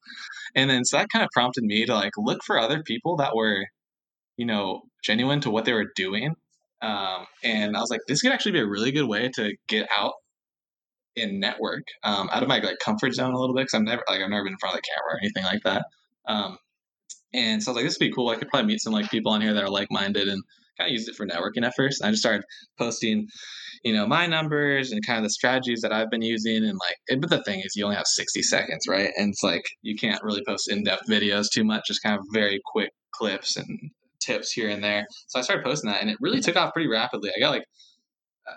[0.55, 3.35] And then so that kind of prompted me to like look for other people that
[3.35, 3.65] were
[4.37, 6.35] you know, genuine to what they were doing.
[6.81, 9.87] Um, and I was like, this could actually be a really good way to get
[9.95, 10.13] out
[11.15, 14.03] and network um, out of my like comfort zone a little bit because I'm never
[14.09, 15.85] like I've never been in front of the camera or anything like that.
[16.25, 16.57] Um,
[17.33, 18.29] and so I was like, this would be cool.
[18.29, 20.43] I could probably meet some like people on here that are like minded and
[20.77, 22.01] kind of use it for networking at first.
[22.01, 22.43] And I just started
[22.77, 23.27] posting,
[23.83, 26.57] you know, my numbers and kind of the strategies that I've been using.
[26.57, 29.11] And like, but the thing is, you only have 60 seconds, right?
[29.17, 32.25] And it's like you can't really post in depth videos too much, just kind of
[32.31, 35.05] very quick clips and tips here and there.
[35.27, 37.29] So I started posting that, and it really took off pretty rapidly.
[37.35, 37.65] I got like,
[38.47, 38.53] uh,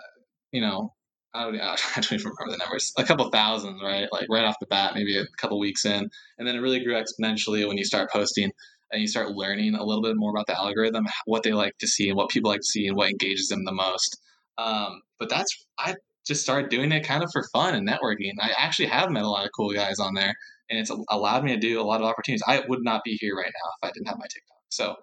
[0.51, 0.93] you know,
[1.33, 4.07] I don't, I don't even remember the numbers, a couple thousand, right?
[4.11, 6.95] Like right off the bat, maybe a couple weeks in, and then it really grew
[6.95, 8.51] exponentially when you start posting
[8.91, 11.87] and you start learning a little bit more about the algorithm, what they like to
[11.87, 14.19] see, and what people like to see, and what engages them the most.
[14.57, 15.95] Um, but that's I
[16.25, 18.33] just started doing it kind of for fun and networking.
[18.39, 20.33] I actually have met a lot of cool guys on there,
[20.69, 22.43] and it's allowed me to do a lot of opportunities.
[22.47, 24.57] I would not be here right now if I didn't have my TikTok.
[24.69, 24.95] So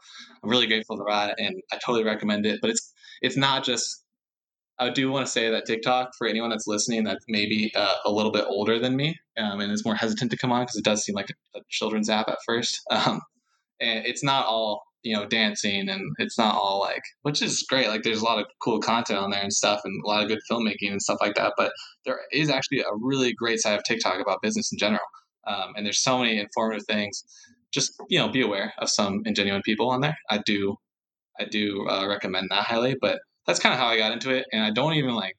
[0.42, 2.60] I'm really grateful for that, and I totally recommend it.
[2.60, 2.92] But it's
[3.22, 4.04] it's not just
[4.78, 8.10] I do want to say that TikTok, for anyone that's listening that's maybe uh, a
[8.10, 10.84] little bit older than me um, and is more hesitant to come on because it
[10.84, 12.80] does seem like a, a, children's app at first.
[12.90, 13.20] Um,
[13.80, 17.88] and it's not all you know dancing and it's not all like which is great
[17.88, 20.28] like there's a lot of cool content on there and stuff and a lot of
[20.28, 21.72] good filmmaking and stuff like that but
[22.06, 25.04] there is actually a really great side of tiktok about business in general
[25.46, 27.24] um, and there's so many informative things
[27.70, 30.74] just you know be aware of some ingenuine people on there i do
[31.38, 34.46] i do uh, recommend that highly but that's kind of how I got into it.
[34.52, 35.36] And I don't even like,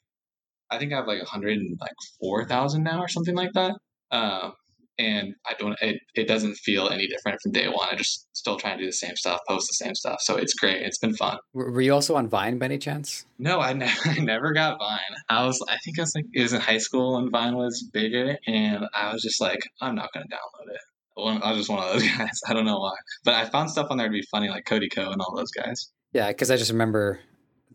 [0.70, 3.76] I think I have like 104,000 now or something like that.
[4.12, 4.54] Um,
[4.98, 7.88] and I don't, it, it doesn't feel any different from day one.
[7.92, 10.22] I just still trying to do the same stuff, post the same stuff.
[10.22, 10.82] So it's great.
[10.82, 11.38] It's been fun.
[11.54, 13.26] Were you also on Vine by any chance?
[13.38, 15.00] No, I, ne- I never got Vine.
[15.30, 17.84] I was, I think I was like, it was in high school and Vine was
[17.94, 18.38] bigger.
[18.48, 20.82] And I was just like, I'm not going to download it.
[21.18, 22.42] I was just one of those guys.
[22.48, 22.96] I don't know why.
[23.24, 25.52] But I found stuff on there to be funny, like Cody Ko and all those
[25.52, 25.92] guys.
[26.14, 27.20] Yeah, because I just remember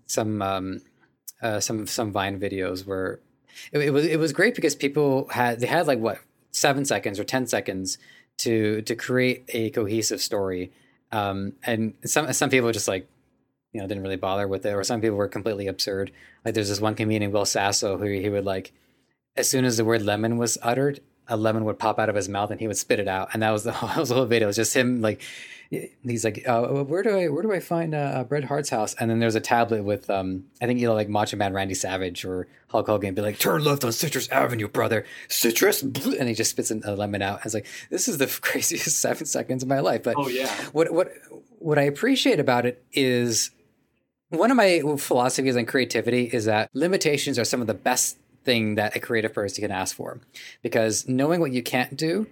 [0.07, 0.83] some um,
[1.43, 3.21] uh, some some Vine videos where
[3.73, 6.19] it, it, was it was great because people had they had like what
[6.51, 7.99] seven seconds or ten seconds
[8.39, 10.73] to to create a cohesive story,
[11.13, 13.09] um, and some some people just like
[13.73, 16.13] you know didn't really bother with it, or some people were completely absurd.
[16.45, 18.73] Like there's this one comedian Will Sasso who he would like
[19.37, 22.29] as soon as the word lemon was uttered, a lemon would pop out of his
[22.29, 24.27] mouth and he would spit it out, and that was the, that was the whole
[24.27, 24.47] video.
[24.47, 25.23] It was just him like
[25.71, 28.95] he's like, uh, where do I where do I find uh, Bret Hart's house?
[28.95, 31.75] And then there's a tablet with um, I think you know like Macho Man Randy
[31.75, 36.35] Savage or Hulk Hogan be like, turn left on Citrus Avenue, brother, citrus, and he
[36.35, 37.39] just spits a lemon out.
[37.39, 40.03] I was like, this is the craziest seven seconds of my life.
[40.03, 41.13] But oh yeah, what what
[41.59, 43.51] what I appreciate about it is
[44.31, 48.75] one of my philosophies on creativity is that limitations are some of the best thing
[48.75, 50.21] that a creative person can ask for
[50.63, 52.27] because knowing what you can't do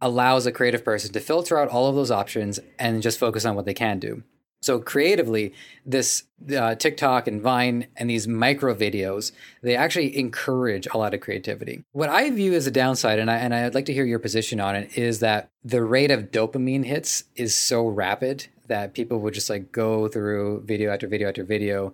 [0.00, 3.54] allows a creative person to filter out all of those options and just focus on
[3.54, 4.22] what they can do.
[4.62, 5.52] So creatively,
[5.84, 6.22] this
[6.56, 11.82] uh, TikTok and Vine and these micro videos, they actually encourage a lot of creativity.
[11.90, 14.60] What I view as a downside, and I and I'd like to hear your position
[14.60, 19.34] on it, is that the rate of dopamine hits is so rapid that people would
[19.34, 21.92] just like go through video after video after video,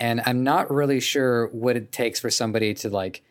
[0.00, 3.22] and I'm not really sure what it takes for somebody to like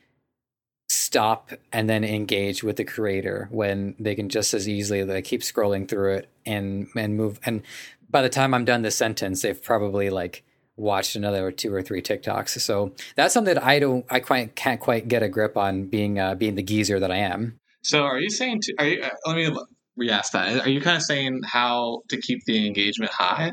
[0.89, 5.41] stop and then engage with the creator when they can just as easily like keep
[5.41, 7.39] scrolling through it and and move.
[7.45, 7.63] And
[8.09, 10.43] by the time I'm done the sentence they've probably like
[10.77, 12.59] watched another two or three TikToks.
[12.61, 16.19] So that's something that I don't I quite can't quite get a grip on being
[16.19, 17.57] uh, being the geezer that I am.
[17.81, 19.55] So are you saying to, are you uh, let me
[19.95, 20.65] re-ask that.
[20.65, 23.51] Are you kind of saying how to keep the engagement high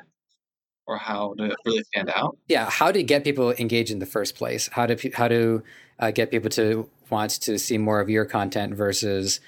[0.86, 2.36] or how to really stand out?
[2.48, 4.68] Yeah how to get people engaged in the first place.
[4.72, 5.62] How to how to
[5.98, 9.40] uh, get people to want to see more of your content versus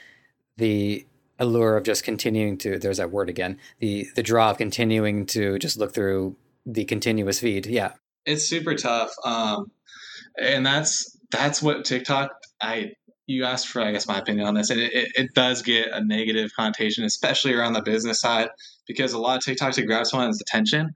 [0.56, 1.04] the
[1.38, 5.58] allure of just continuing to there's that word again the the draw of continuing to
[5.58, 6.34] just look through
[6.66, 7.66] the continuous feed.
[7.66, 7.92] Yeah.
[8.26, 9.70] It's super tough um
[10.38, 12.92] and that's that's what tiktok i
[13.28, 15.88] you asked for i guess my opinion on this and it, it, it does get
[15.92, 18.48] a negative connotation especially around the business side
[18.86, 20.90] because a lot of tiktok to grab someone's attention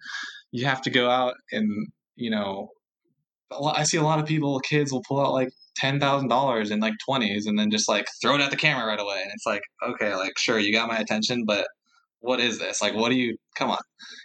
[0.50, 2.68] you have to go out and you know
[3.60, 6.80] I see a lot of people, kids will pull out like ten thousand dollars in
[6.80, 9.20] like twenties and then just like throw it at the camera right away.
[9.22, 11.66] And it's like, okay, like sure, you got my attention, but
[12.20, 12.80] what is this?
[12.80, 13.36] Like, what do you?
[13.56, 13.78] Come on,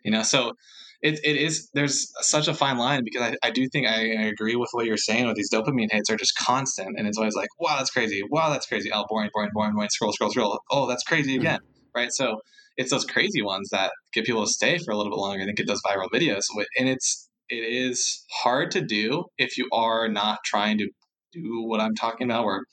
[0.04, 0.24] you know.
[0.24, 0.54] So
[1.01, 4.23] it, it is there's such a fine line because I, I do think I, I,
[4.25, 7.36] agree with what you're saying with these dopamine hits are just constant and it's always
[7.36, 10.60] like wow that's crazy wow that's crazy oh boring boring boring boring scroll scroll scroll
[10.71, 11.41] oh that's crazy mm-hmm.
[11.41, 11.99] again mm-hmm.
[11.99, 12.41] right so
[12.77, 15.45] it's those crazy ones that get people to stay for a little bit longer I
[15.45, 16.43] think it does viral videos
[16.77, 20.89] and it's it is hard to do if you are not trying to
[21.33, 22.63] do what I'm talking about, where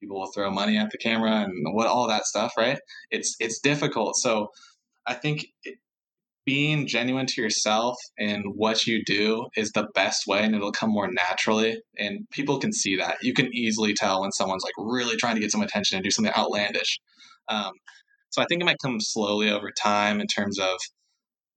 [0.00, 2.78] people will throw money at the camera and what all that stuff, right?
[3.10, 4.16] It's it's difficult.
[4.16, 4.48] So
[5.06, 5.46] I think
[6.46, 10.90] being genuine to yourself and what you do is the best way, and it'll come
[10.90, 11.82] more naturally.
[11.98, 13.18] And people can see that.
[13.22, 16.10] You can easily tell when someone's like really trying to get some attention and do
[16.10, 17.00] something outlandish.
[17.48, 17.72] Um,
[18.30, 20.78] so I think it might come slowly over time in terms of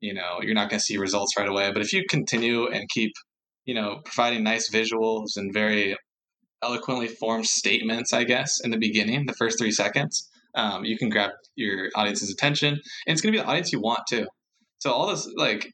[0.02, 2.88] you know you're not going to see results right away but if you continue and
[2.90, 3.12] keep
[3.66, 5.96] you know providing nice visuals and very
[6.64, 11.10] eloquently formed statements i guess in the beginning the first three seconds um, you can
[11.10, 14.26] grab your audience's attention and it's going to be the audience you want too
[14.80, 15.72] so all this like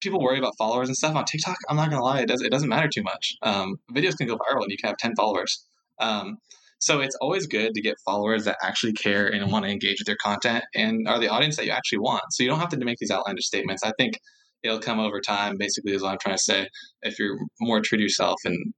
[0.00, 2.50] people worry about followers and stuff on tiktok i'm not to lie it, does, it
[2.50, 5.64] doesn't matter too much um, videos can go viral and you can have 10 followers
[5.98, 6.38] um,
[6.78, 10.08] so it's always good to get followers that actually care and want to engage with
[10.08, 12.22] your content and are the audience that you actually want.
[12.30, 13.82] So you don't have to make these outlandish statements.
[13.82, 14.20] I think
[14.62, 16.68] it'll come over time, basically, is what I'm trying to say.
[17.02, 18.74] If you're more true to yourself and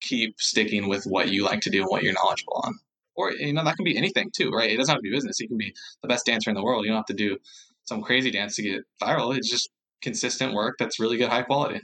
[0.00, 2.74] keep sticking with what you like to do and what you're knowledgeable on.
[3.16, 4.70] Or, you know, that can be anything too, right?
[4.70, 5.38] It doesn't have to be business.
[5.38, 6.84] You can be the best dancer in the world.
[6.84, 7.38] You don't have to do
[7.84, 9.36] some crazy dance to get viral.
[9.36, 9.68] It's just
[10.02, 11.80] consistent work that's really good, high quality.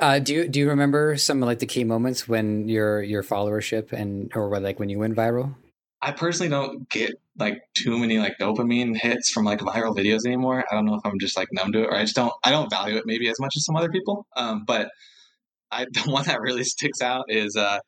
[0.00, 3.22] Uh, do you do you remember some of like the key moments when your your
[3.22, 5.54] followership and or like when you went viral?
[6.02, 10.64] I personally don't get like too many like dopamine hits from like viral videos anymore.
[10.70, 12.50] I don't know if I'm just like numb to it or I just don't I
[12.50, 14.26] don't value it maybe as much as some other people.
[14.36, 14.90] Um, but
[15.70, 17.78] I the one that really sticks out is uh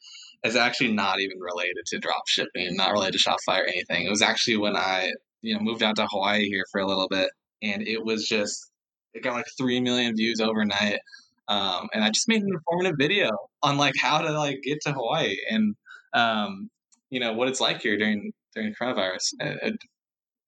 [0.44, 4.06] is actually not even related to drop shipping, not related to Shopify or anything.
[4.06, 7.08] It was actually when I you know moved out to Hawaii here for a little
[7.08, 7.28] bit,
[7.62, 8.70] and it was just
[9.14, 11.00] it got like three million views overnight.
[11.48, 13.30] Um, and I just made an informative video
[13.62, 15.76] on like how to like get to Hawaii and
[16.12, 16.70] um,
[17.10, 19.34] you know what it's like here during during coronavirus.
[19.40, 19.78] And, and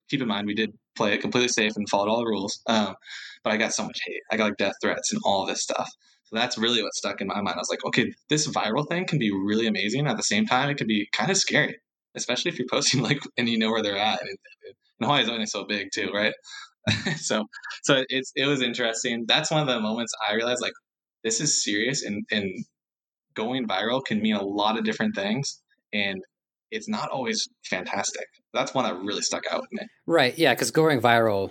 [0.08, 2.60] keep in mind, we did play it completely safe and followed all the rules.
[2.66, 2.94] Um,
[3.44, 4.22] but I got so much hate.
[4.32, 5.88] I got like death threats and all this stuff.
[6.24, 7.54] So that's really what stuck in my mind.
[7.56, 10.06] I was like, okay, this viral thing can be really amazing.
[10.06, 11.78] At the same time, it can be kind of scary,
[12.14, 14.20] especially if you're posting like and you know where they're at.
[14.20, 16.34] And, and Hawaii's only so big too, right?
[17.16, 17.44] so,
[17.82, 19.24] so it's it was interesting.
[19.26, 20.72] That's one of the moments I realized like
[21.24, 22.64] this is serious, and and
[23.34, 25.60] going viral can mean a lot of different things,
[25.92, 26.20] and
[26.70, 28.26] it's not always fantastic.
[28.52, 29.86] That's one that really stuck out with me.
[30.06, 30.36] Right.
[30.38, 30.54] Yeah.
[30.54, 31.50] Because going viral,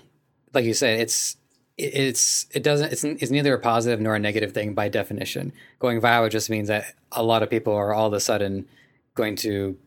[0.54, 1.38] like you said, it's
[1.78, 5.54] it's it doesn't it's, it's neither a positive nor a negative thing by definition.
[5.80, 8.68] Going viral just means that a lot of people are all of a sudden
[9.16, 9.78] going to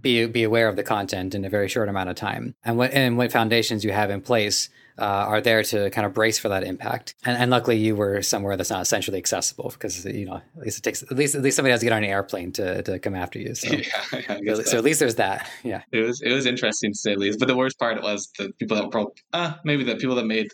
[0.00, 2.54] be be aware of the content in a very short amount of time.
[2.64, 6.14] And what and what foundations you have in place uh, are there to kind of
[6.14, 7.14] brace for that impact.
[7.24, 10.78] And, and, luckily, you were somewhere that's not essentially accessible because you know at least
[10.78, 12.98] it takes at least at least somebody has to get on an airplane to, to
[12.98, 13.54] come after you.
[13.54, 13.72] So,
[14.12, 15.48] yeah, so at least there's that.
[15.62, 17.38] Yeah, it was it was interesting to say at least.
[17.38, 20.48] But the worst part was the people that were uh, maybe the people that made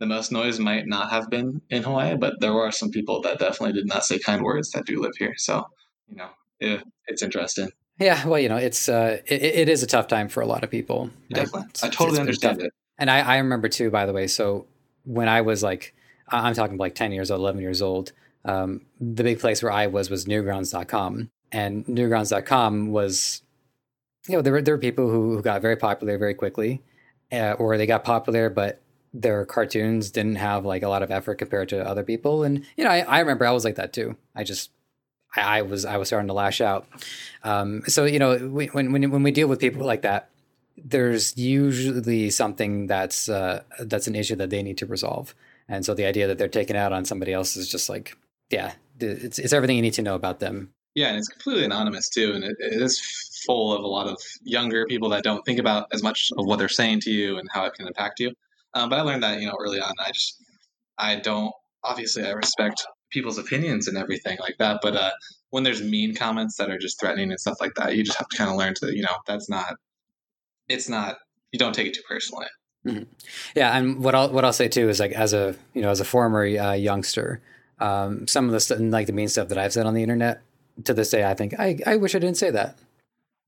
[0.00, 3.38] the most noise might not have been in Hawaii, but there were some people that
[3.38, 5.34] definitely did not say kind words that do live here.
[5.36, 5.66] So
[6.08, 7.68] you know, it, it's interesting.
[7.98, 10.64] Yeah, well, you know, it's uh, it, it is a tough time for a lot
[10.64, 11.10] of people.
[11.30, 12.72] Definitely, I totally understand it.
[13.02, 14.28] And I, I remember too, by the way.
[14.28, 14.66] So
[15.02, 15.92] when I was like,
[16.28, 18.12] I'm talking like 10 years old, 11 years old,
[18.44, 21.28] um, the big place where I was was newgrounds.com.
[21.50, 23.42] And newgrounds.com was,
[24.28, 26.80] you know, there were, there were people who, who got very popular very quickly,
[27.32, 28.80] uh, or they got popular, but
[29.12, 32.44] their cartoons didn't have like a lot of effort compared to other people.
[32.44, 34.16] And, you know, I, I remember I was like that too.
[34.36, 34.70] I just,
[35.34, 36.86] I, was, I was starting to lash out.
[37.42, 40.28] Um, so, you know, we, when, when, when we deal with people like that,
[40.76, 45.34] there's usually something that's uh, that's an issue that they need to resolve.
[45.68, 48.16] And so the idea that they're taking out on somebody else is just like,
[48.50, 50.72] yeah, it's, it's everything you need to know about them.
[50.94, 53.00] Yeah, and it's completely anonymous too, and it, it is
[53.46, 56.58] full of a lot of younger people that don't think about as much of what
[56.58, 58.32] they're saying to you and how it can impact you.
[58.74, 59.92] Um, but I learned that you know early on.
[59.98, 60.42] I just
[60.98, 65.10] I don't obviously I respect people's opinions and everything like that, but uh,
[65.50, 68.28] when there's mean comments that are just threatening and stuff like that, you just have
[68.28, 69.76] to kind of learn to you know that's not
[70.72, 71.18] it's not
[71.52, 72.46] you don't take it too personally.
[72.86, 73.04] Mm-hmm.
[73.54, 76.00] Yeah, and what I'll what I'll say too is like as a you know as
[76.00, 77.40] a former uh, youngster,
[77.78, 80.42] um, some of the st- like the mean stuff that I've said on the internet
[80.84, 82.78] to this day, I think I I wish I didn't say that.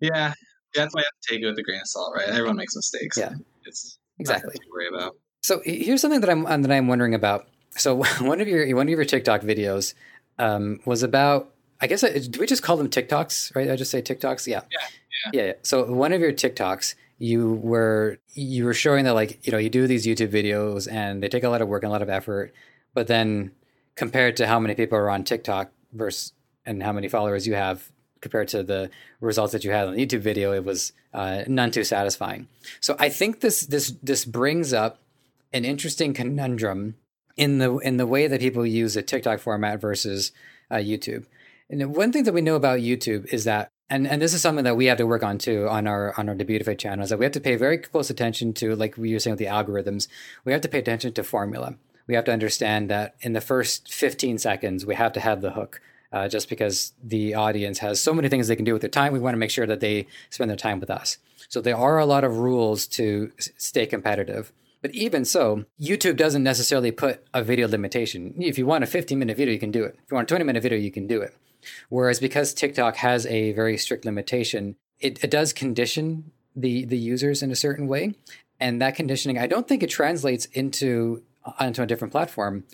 [0.00, 0.34] Yeah,
[0.74, 2.28] that's why I have to take it with a grain of salt, right?
[2.28, 3.16] Everyone makes mistakes.
[3.16, 3.34] Yeah,
[3.64, 4.54] it's exactly.
[4.54, 5.16] To worry about.
[5.42, 7.48] So here's something that I'm that I'm wondering about.
[7.70, 9.94] So one of your one of your TikTok videos
[10.38, 11.50] um, was about.
[11.80, 13.68] I guess uh, do we just call them TikToks, right?
[13.68, 14.46] I just say TikToks.
[14.46, 14.62] Yeah.
[14.70, 14.78] Yeah.
[15.32, 15.42] Yeah.
[15.46, 15.52] yeah.
[15.62, 19.70] So one of your TikToks you were you were showing that like you know you
[19.70, 22.08] do these YouTube videos and they take a lot of work and a lot of
[22.08, 22.52] effort,
[22.92, 23.52] but then
[23.94, 26.32] compared to how many people are on TikTok versus
[26.66, 30.06] and how many followers you have compared to the results that you had on the
[30.06, 32.48] YouTube video, it was uh, none too satisfying.
[32.80, 34.98] So I think this this this brings up
[35.52, 36.96] an interesting conundrum
[37.36, 40.32] in the in the way that people use a TikTok format versus
[40.70, 41.26] uh, YouTube.
[41.70, 44.64] And one thing that we know about YouTube is that and and this is something
[44.64, 47.18] that we have to work on too on our on our Debutify channel is that
[47.18, 50.08] we have to pay very close attention to like we were saying with the algorithms
[50.44, 51.74] we have to pay attention to formula
[52.06, 55.52] we have to understand that in the first 15 seconds we have to have the
[55.52, 55.80] hook
[56.12, 59.12] uh, just because the audience has so many things they can do with their time
[59.12, 61.18] we want to make sure that they spend their time with us
[61.48, 66.42] so there are a lot of rules to stay competitive but even so, YouTube doesn't
[66.42, 68.34] necessarily put a video limitation.
[68.36, 69.98] If you want a 15 minute video, you can do it.
[70.04, 71.34] If you want a 20 minute video, you can do it.
[71.88, 77.42] Whereas because TikTok has a very strict limitation, it, it does condition the the users
[77.42, 78.14] in a certain way,
[78.60, 81.22] and that conditioning I don't think it translates into
[81.58, 82.64] onto a different platform.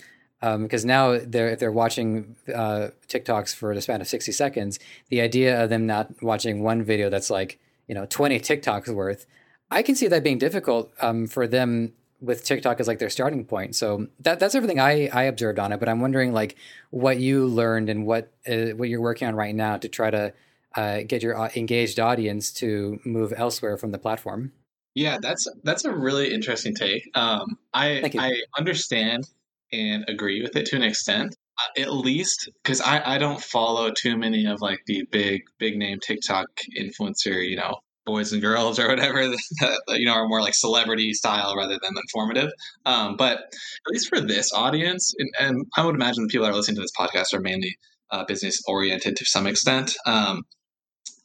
[0.43, 4.79] Um, because now they're if they're watching uh, TikToks for the span of sixty seconds,
[5.11, 9.27] the idea of them not watching one video that's like you know twenty TikToks worth,
[9.71, 13.45] I can see that being difficult um, for them with TikTok as like their starting
[13.45, 13.75] point.
[13.75, 15.81] So that that's everything I I observed on it.
[15.81, 16.57] But I'm wondering like
[16.91, 20.33] what you learned and what uh, what you're working on right now to try to
[20.77, 24.53] uh, get your uh, engaged audience to move elsewhere from the platform.
[24.95, 27.09] Yeah, that's that's a really interesting take.
[27.15, 29.29] Um, I I understand
[29.73, 31.37] and agree with it to an extent.
[31.59, 35.77] Uh, at least because I, I don't follow too many of like the big big
[35.77, 36.47] name TikTok
[36.79, 37.81] influencer, you know,
[38.11, 39.23] boys and girls or whatever
[39.89, 42.51] you know are more like celebrity style rather than informative.
[42.85, 46.53] Um, but at least for this audience, and, and, I would imagine the people that
[46.53, 47.77] are listening to this podcast are mainly
[48.11, 49.95] uh, business oriented to some extent.
[50.07, 50.43] Um,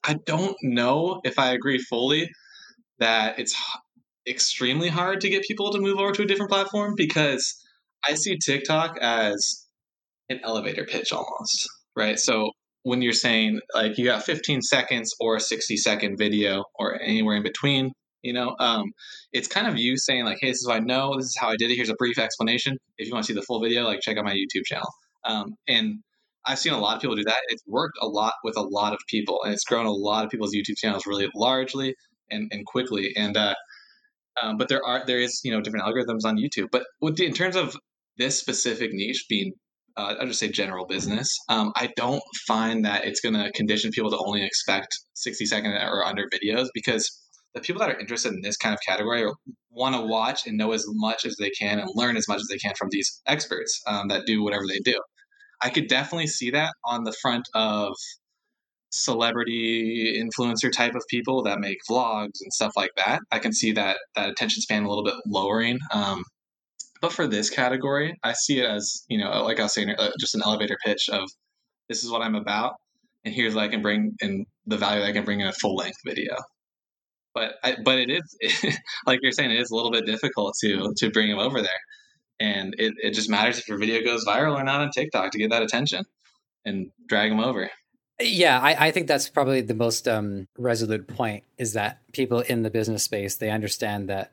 [0.04, 2.30] I don't know if I agree fully
[3.00, 3.56] that it's
[4.28, 7.56] extremely hard to get people to move over to a different platform because
[8.08, 9.66] I see TikTok as
[10.30, 12.20] an elevator pitch almost, right?
[12.20, 12.52] So
[12.86, 17.36] when you're saying like you got 15 seconds or a 60 second video or anywhere
[17.36, 18.94] in between, you know, um,
[19.34, 21.50] it's kind of you saying like, hey, this is what I know, this is how
[21.50, 21.76] I did it.
[21.76, 22.78] Here's a brief explanation.
[23.00, 24.88] If you want to see the full video, like check out my YouTube channel.
[25.24, 25.96] Um, and
[26.46, 27.38] I've seen a lot of people do that.
[27.48, 30.30] It's worked a lot with a lot of people, and it's grown a lot of
[30.30, 31.96] people's YouTube channels really largely
[32.30, 33.14] and, and quickly.
[33.18, 33.56] And uh,
[34.44, 36.68] um, but there are there is you know different algorithms on YouTube.
[36.72, 37.76] But with the in terms of
[38.20, 39.54] this specific niche being
[39.98, 41.38] uh, I'll just say general business.
[41.50, 45.72] Um, I don't find that it's going to condition people to only expect 60 second
[45.72, 47.22] or under videos because
[47.54, 49.26] the people that are interested in this kind of category
[49.72, 52.48] want to watch and know as much as they can and learn as much as
[52.50, 55.00] they can from these experts um, that do whatever they do.
[55.62, 57.94] I could definitely see that on the front of
[58.92, 63.22] celebrity influencer type of people that make vlogs and stuff like that.
[63.32, 65.80] I can see that that attention span a little bit lowering.
[65.92, 66.24] Um,
[67.02, 70.12] but for this category, I see it as you know, like I was saying, uh,
[70.20, 71.30] just an elevator pitch of
[71.90, 72.76] this is what I'm about,
[73.24, 75.54] and here's what I can bring in the value that I can bring in a
[75.54, 76.36] full length video.
[77.34, 80.94] But I, but it is like you're saying, it is a little bit difficult to
[80.98, 81.80] to bring them over there
[82.40, 85.38] and it, it just matters if your video goes viral or not on TikTok to
[85.38, 86.04] get that attention
[86.66, 87.70] and drag them over.
[88.20, 92.64] Yeah, I, I think that's probably the most um, resolute point is that people in
[92.64, 94.32] the business space they understand that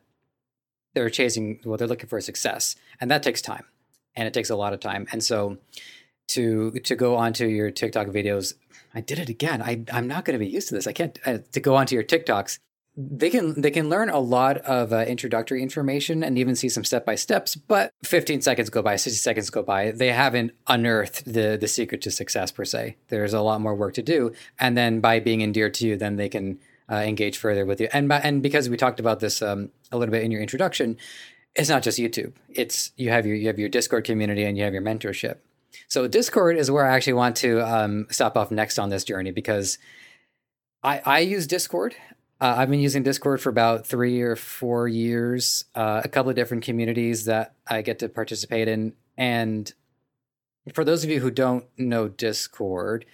[0.93, 3.65] they're chasing well they're looking for success and that takes time
[4.15, 5.07] and it takes a lot of time.
[5.11, 5.57] And so
[6.29, 8.53] to to go onto your TikTok videos
[8.93, 9.61] I did it again.
[9.61, 10.87] I I'm not going to be used to this.
[10.87, 12.59] I can't uh, to go onto your TikToks
[12.95, 16.83] they can they can learn a lot of uh, introductory information and even see some
[16.83, 21.25] step by steps but 15 seconds go by 60 seconds go by they haven't unearthed
[21.25, 22.97] the the secret to success per se.
[23.07, 26.17] There's a lot more work to do and then by being endeared to you then
[26.17, 26.59] they can
[26.93, 30.11] uh, engage further with you and and because we talked about this um, a little
[30.11, 30.97] bit in your introduction
[31.55, 34.63] it's not just youtube it's you have your you have your discord community and you
[34.63, 35.37] have your mentorship
[35.87, 39.31] so discord is where i actually want to um, stop off next on this journey
[39.31, 39.77] because
[40.83, 41.95] I, I use Discord.
[42.41, 46.35] Uh, I've been using Discord for about three or four years, uh, a couple of
[46.35, 48.93] different communities that I get to participate in.
[49.17, 49.71] And
[50.73, 53.05] for those of you who don't know Discord,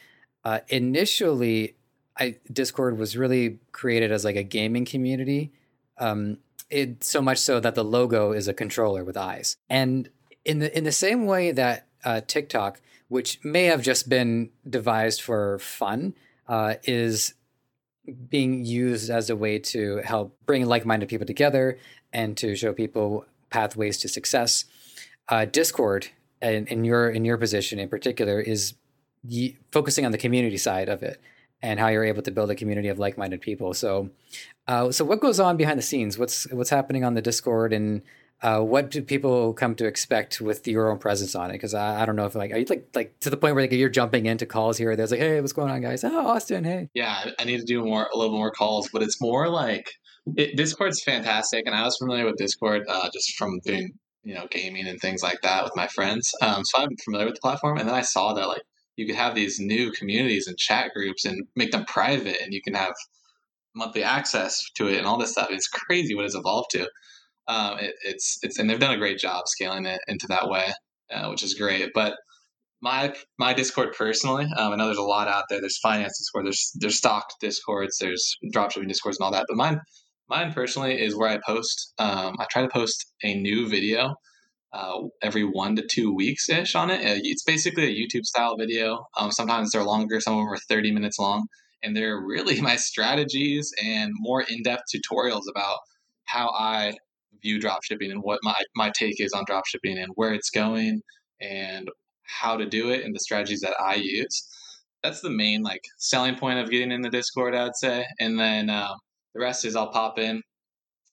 [0.44, 1.76] uh, initially,
[2.20, 5.52] I, Discord was really created as like a gaming community.
[5.98, 6.38] Um,
[6.70, 9.58] it so much so that the logo is a controller with eyes.
[9.70, 10.10] And
[10.46, 15.22] in the in the same way that uh, TikTok, which may have just been devised
[15.22, 16.14] for fun,
[16.48, 17.34] uh, is
[18.30, 21.78] being used as a way to help bring like-minded people together
[22.12, 24.66] and to show people pathways to success.
[25.28, 26.08] Uh, Discord,
[26.42, 28.74] in, in, your in your position in particular, is
[29.24, 31.20] y- focusing on the community side of it
[31.62, 33.74] and how you're able to build a community of like-minded people.
[33.74, 34.10] So,
[34.68, 36.18] uh, so what goes on behind the scenes?
[36.18, 38.02] What's what's happening on the Discord and
[38.42, 41.54] uh, what do people come to expect with your own presence on it?
[41.54, 43.66] Because I, I, don't know if like are you like like to the point where
[43.66, 44.96] like you're jumping into calls here.
[44.96, 46.04] There's like, hey, what's going on, guys?
[46.06, 46.90] Oh, Austin, hey.
[46.94, 49.92] Yeah, I need to do more a little more calls, but it's more like
[50.38, 53.92] it, Discord's fantastic, and I was familiar with Discord uh, just from doing
[54.24, 56.32] you know gaming and things like that with my friends.
[56.42, 58.62] Um, so I'm familiar with the platform, and then I saw that like
[59.00, 62.62] you could have these new communities and chat groups and make them private, and you
[62.62, 62.94] can have
[63.74, 65.48] monthly access to it and all this stuff.
[65.52, 66.90] It's crazy what it's evolved to.
[67.48, 70.66] Um, it, it's it's and they've done a great job scaling it into that way,
[71.14, 71.92] uh, which is great.
[71.94, 72.18] But
[72.82, 75.62] my my Discord personally, um, I know there's a lot out there.
[75.62, 79.46] There's finance Discord, there's there's stock Discords, there's dropshipping Discords, and all that.
[79.48, 79.80] But mine
[80.28, 81.94] mine personally is where I post.
[82.00, 84.16] Um, I try to post a new video
[84.72, 87.02] uh, every one to two weeks ish on it.
[87.02, 89.08] Uh, it's basically a YouTube style video.
[89.18, 91.48] Um, sometimes they're longer, some of them are 30 minutes long,
[91.84, 95.80] and they're really my strategies and more in depth tutorials about
[96.26, 96.94] how I
[97.42, 101.02] view dropshipping and what my, my take is on dropshipping and where it's going
[101.42, 101.90] and
[102.24, 104.48] how to do it and the strategies that I use.
[105.02, 108.06] That's the main like selling point of getting in the Discord, I'd say.
[108.20, 108.98] And then um,
[109.34, 110.44] the rest is I'll pop in.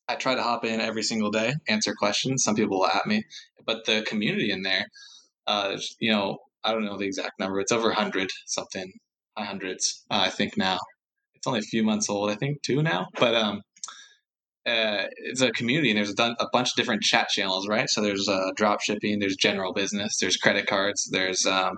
[0.09, 2.45] I try to hop in every single day, answer questions.
[2.45, 3.25] Some people will at me,
[3.65, 4.87] but the community in there,
[5.47, 7.61] uh, you know, I don't know the exact number.
[7.61, 8.93] It's over hundred something,
[9.37, 10.79] high hundreds, uh, I think now.
[11.35, 13.07] It's only a few months old, I think, two now.
[13.19, 13.63] But um,
[14.67, 17.89] uh, it's a community and there's a, a, bunch of different chat channels, right?
[17.89, 21.77] So there's uh, drop shipping, there's general business, there's credit cards, there's um,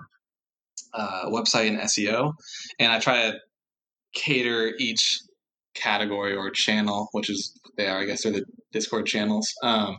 [0.93, 2.33] uh, website and SEO,
[2.79, 3.37] and I try to
[4.13, 5.19] cater each
[5.79, 9.97] category or channel, which is they are, I guess, they're the Discord channels, um,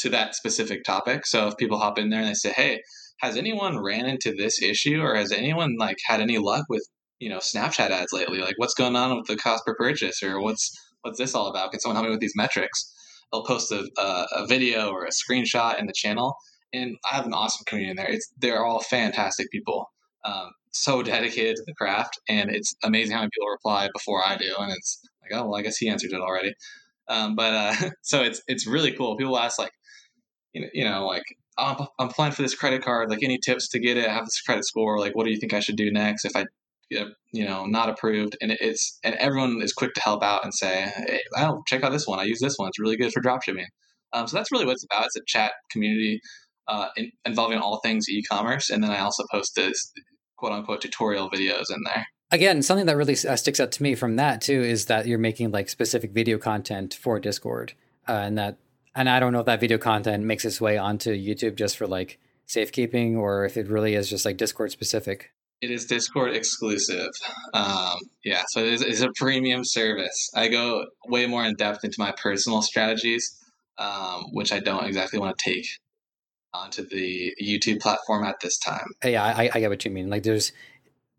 [0.00, 1.26] to that specific topic.
[1.26, 2.80] So if people hop in there and they say, "Hey,
[3.22, 6.86] has anyone ran into this issue, or has anyone like had any luck with
[7.20, 8.38] you know Snapchat ads lately?
[8.38, 11.70] Like, what's going on with the cost per purchase, or what's what's this all about?
[11.70, 12.92] Can someone help me with these metrics?
[13.32, 16.36] They'll post a, a, a video or a screenshot in the channel,
[16.72, 18.10] and I have an awesome community in there.
[18.10, 19.90] It's they're all fantastic people,
[20.24, 24.36] um, so dedicated to the craft, and it's amazing how many people reply before I
[24.36, 26.54] do, and it's like, oh well, I guess he answered it already.
[27.08, 29.16] Um, but uh, so it's it's really cool.
[29.16, 29.72] People ask like,
[30.52, 31.24] you know, you know like
[31.58, 33.10] oh, I'm, applying for this credit card.
[33.10, 34.08] Like, any tips to get it?
[34.08, 34.98] Have this credit score.
[34.98, 36.46] Like, what do you think I should do next if I
[37.32, 40.92] you know not approved and it's and everyone is quick to help out and say
[40.94, 43.66] hey oh check out this one i use this one it's really good for dropshipping
[44.12, 46.20] um, so that's really what it's about it's a chat community
[46.68, 49.92] uh, in, involving all things e-commerce and then i also post this
[50.42, 53.94] quote unquote tutorial videos in there again something that really uh, sticks out to me
[53.94, 57.74] from that too is that you're making like specific video content for discord
[58.08, 58.58] uh, and that
[58.96, 61.86] and i don't know if that video content makes its way onto youtube just for
[61.86, 65.30] like safekeeping or if it really is just like discord specific
[65.60, 67.10] it is Discord exclusive.
[67.54, 70.28] Um, yeah, so it is, it's a premium service.
[70.34, 73.38] I go way more in depth into my personal strategies,
[73.78, 75.64] um, which I don't exactly want to take
[76.54, 78.86] onto the YouTube platform at this time.
[79.04, 80.10] Yeah, I, I get what you mean.
[80.10, 80.52] Like, there's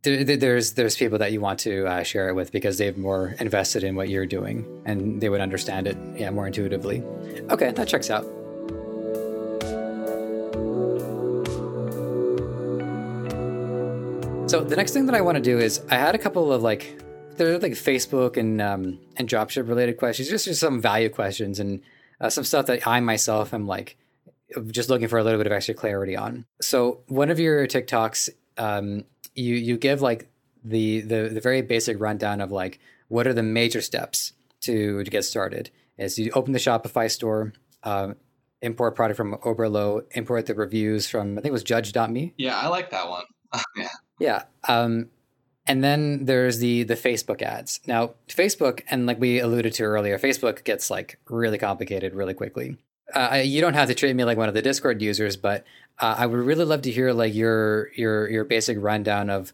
[0.04, 3.36] there, there's there's people that you want to uh, share it with because they've more
[3.40, 7.02] invested in what you're doing and they would understand it, yeah, more intuitively.
[7.50, 8.26] Okay, that checks out.
[14.50, 16.62] So the next thing that I want to do is I had a couple of
[16.62, 17.02] like
[17.38, 21.82] there's like Facebook and um, and dropship related questions, just, just some value questions and
[22.20, 23.98] uh, some stuff that I myself am like
[24.68, 26.46] just looking for a little bit of extra clarity on.
[26.62, 29.04] So one of your TikToks, um,
[29.36, 30.30] you you give like
[30.64, 35.12] the the the very basic rundown of like what are the major steps to to
[35.12, 35.70] get started.
[35.98, 38.14] Is you open the Shopify store, uh,
[38.62, 42.34] import product from Oberlo, import the reviews from I think it was Judge.me.
[42.38, 43.26] Yeah, I like that one.
[43.78, 43.90] yeah.
[44.20, 44.44] Yeah.
[44.68, 45.10] Um,
[45.66, 47.80] and then there's the the Facebook ads.
[47.86, 52.78] Now, Facebook, and like we alluded to earlier, Facebook gets like really complicated really quickly.
[53.14, 55.66] Uh, you don't have to treat me like one of the Discord users, but
[56.00, 59.54] uh, I would really love to hear like your your your basic rundown of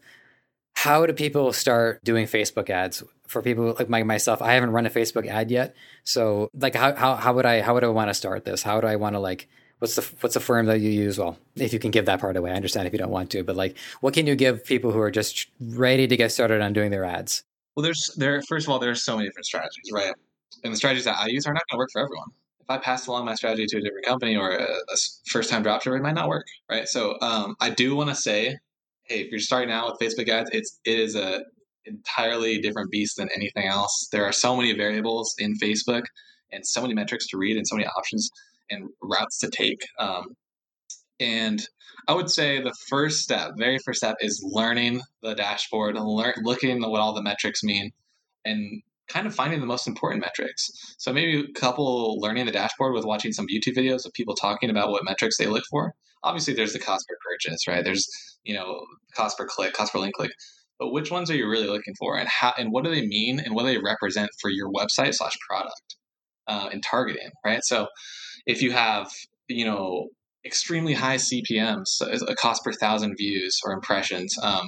[0.74, 4.40] how do people start doing Facebook ads for people like my, myself.
[4.40, 7.74] I haven't run a Facebook ad yet, so like how how how would I how
[7.74, 8.62] would I want to start this?
[8.62, 9.48] How do I want to like
[9.80, 11.18] what's the what's the firm that you use?
[11.18, 13.42] Well, if you can give that part away, I understand if you don't want to,
[13.42, 16.72] but like, what can you give people who are just ready to get started on
[16.72, 17.42] doing their ads?
[17.74, 18.40] Well, there's there.
[18.42, 20.14] First of all, there's so many different strategies, right?
[20.62, 22.28] And the strategies that I use are not going to work for everyone.
[22.70, 24.96] If I pass along my strategy to a different company or a, a
[25.28, 26.86] first time dropshipper, it might not work, right?
[26.86, 28.58] So um, I do want to say,
[29.02, 31.42] hey, if you're starting out with Facebook ads, it's it is a
[31.84, 34.08] entirely different beast than anything else.
[34.12, 36.04] There are so many variables in Facebook
[36.52, 38.30] and so many metrics to read and so many options
[38.70, 39.80] and routes to take.
[39.98, 40.36] Um,
[41.18, 41.60] and
[42.06, 46.84] I would say the first step, very first step, is learning the dashboard, learn, looking
[46.84, 47.90] at what all the metrics mean,
[48.44, 50.70] and kind of finding the most important metrics.
[50.98, 54.70] So maybe a couple learning the dashboard with watching some YouTube videos of people talking
[54.70, 55.92] about what metrics they look for.
[56.22, 57.84] Obviously, there's the cost per purchase, right?
[57.84, 58.06] There's
[58.44, 58.80] you know
[59.14, 60.30] cost per click, cost per link click.
[60.78, 63.38] But which ones are you really looking for, and how, and what do they mean,
[63.38, 65.96] and what do they represent for your website slash product
[66.46, 67.60] uh, in targeting, right?
[67.62, 67.86] So
[68.46, 69.10] if you have
[69.48, 70.08] you know
[70.44, 74.66] extremely high CPMs, a cost per thousand views or impressions, um,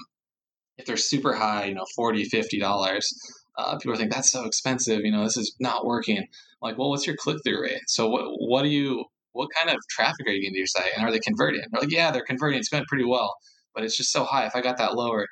[0.79, 3.13] if they're super high, you know, 40 50 dollars,
[3.57, 5.01] uh, people think that's so expensive.
[5.01, 6.27] You know, this is not working.
[6.61, 7.81] Like, well, what's your click through rate?
[7.87, 10.93] So what what do you what kind of traffic are you getting to your site,
[10.97, 11.63] and are they converting?
[11.71, 12.59] They're like, yeah, they're converting.
[12.59, 13.35] It's going pretty well,
[13.75, 14.47] but it's just so high.
[14.47, 15.27] If I got that lower,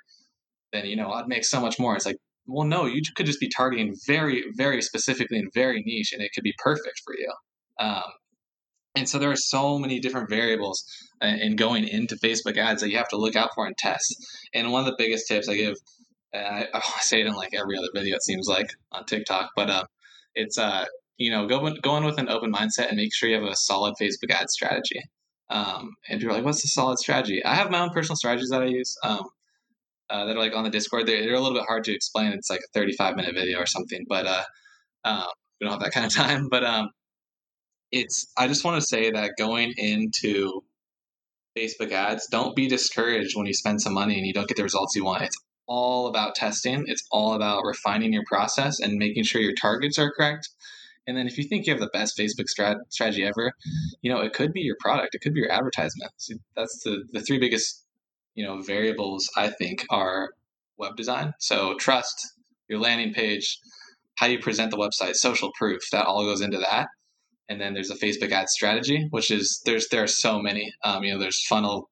[0.73, 1.97] then you know I'd make so much more.
[1.97, 2.17] It's like,
[2.47, 6.33] well, no, you could just be targeting very, very specifically and very niche, and it
[6.35, 7.33] could be perfect for you.
[7.79, 8.03] Um,
[8.97, 10.85] and so there are so many different variables
[11.23, 14.15] uh, in going into Facebook ads that you have to look out for and test.
[14.53, 15.77] And one of the biggest tips I give,
[16.35, 19.71] I, I say it in like every other video, it seems like on TikTok, but
[19.71, 19.85] uh,
[20.35, 23.35] it's, uh, you know, go, go in with an open mindset and make sure you
[23.35, 25.03] have a solid Facebook ad strategy.
[25.51, 27.45] Um, and people are like, what's the solid strategy?
[27.45, 29.25] I have my own personal strategies that I use um,
[30.09, 31.07] uh, that are like on the Discord.
[31.07, 32.33] They're, they're, a little bit hard to explain.
[32.33, 34.45] It's like a 35 minute video or something, but uh,
[35.05, 35.27] um,
[35.61, 36.49] we don't have that kind of time.
[36.49, 36.91] But um,
[37.91, 40.63] it's I just want to say that going into
[41.59, 44.63] Facebook ads, don't be discouraged when you spend some money and you don't get the
[44.63, 45.23] results you want.
[45.23, 45.37] It's
[45.71, 46.85] all about testing.
[46.89, 50.49] It's all about refining your process and making sure your targets are correct
[51.07, 53.53] And then if you think you have the best Facebook strat- strategy ever,
[54.03, 56.13] you know, it could be your product, it could be your advertisement.
[56.57, 57.85] That's the, the three biggest,
[58.37, 60.31] you know, variables I think are
[60.79, 61.35] web design.
[61.41, 62.35] So trust,
[62.69, 63.59] your landing page,
[64.17, 66.89] how you present the website, social proof, that all goes into that.
[67.51, 70.73] And then there's a Facebook ad strategy, which is there's there are so many.
[70.85, 71.90] Um, you know, there's funnel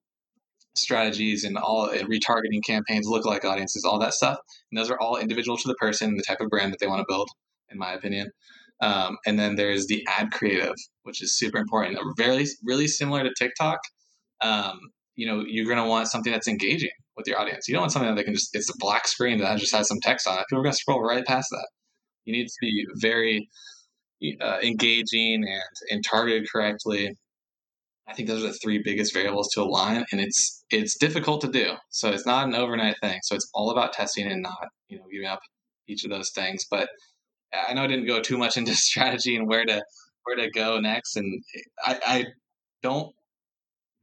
[0.75, 4.37] strategies and all retargeting campaigns, lookalike audiences, all that stuff.
[4.71, 6.99] And those are all individual to the person, the type of brand that they want
[6.99, 7.29] to build,
[7.69, 8.31] in my opinion.
[8.81, 11.97] Um, and then there's the ad creative, which is super important.
[12.17, 13.79] Very, really similar to TikTok.
[14.41, 14.79] Um,
[15.15, 17.67] you know, you're going to want something that's engaging with your audience.
[17.67, 19.87] You don't want something that they can just, it's a black screen that just has
[19.89, 20.45] some text on it.
[20.49, 21.67] People are going to scroll right past that.
[22.23, 23.49] You need to be very
[24.39, 25.61] uh, engaging and,
[25.91, 27.17] and targeted correctly.
[28.09, 31.47] I think those are the three biggest variables to align, and it's it's difficult to
[31.47, 31.73] do.
[31.89, 33.19] So it's not an overnight thing.
[33.23, 35.39] So it's all about testing and not you know giving up
[35.87, 36.65] each of those things.
[36.69, 36.89] But
[37.53, 39.83] I know I didn't go too much into strategy and where to
[40.23, 41.43] where to go next, and
[41.85, 42.25] I, I
[42.81, 43.13] don't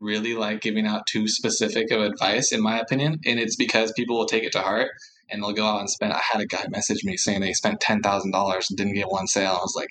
[0.00, 4.18] really like giving out too specific of advice, in my opinion, and it's because people
[4.18, 4.90] will take it to heart
[5.30, 6.12] and they'll go out and spend.
[6.12, 9.08] I had a guy message me saying they spent ten thousand dollars and didn't get
[9.10, 9.52] one sale.
[9.52, 9.90] I was like,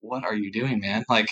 [0.00, 1.04] "What are you doing, man?
[1.08, 1.28] Like,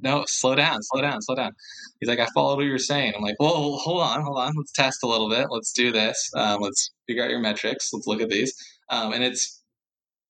[0.00, 1.52] no, slow down, slow down, slow down."
[2.00, 4.52] He's like, "I followed what you were saying." I'm like, "Well, hold on, hold on.
[4.56, 5.48] Let's test a little bit.
[5.50, 6.30] Let's do this.
[6.36, 7.90] Um, let's figure out your metrics.
[7.92, 8.52] Let's look at these."
[8.90, 9.62] Um, and it's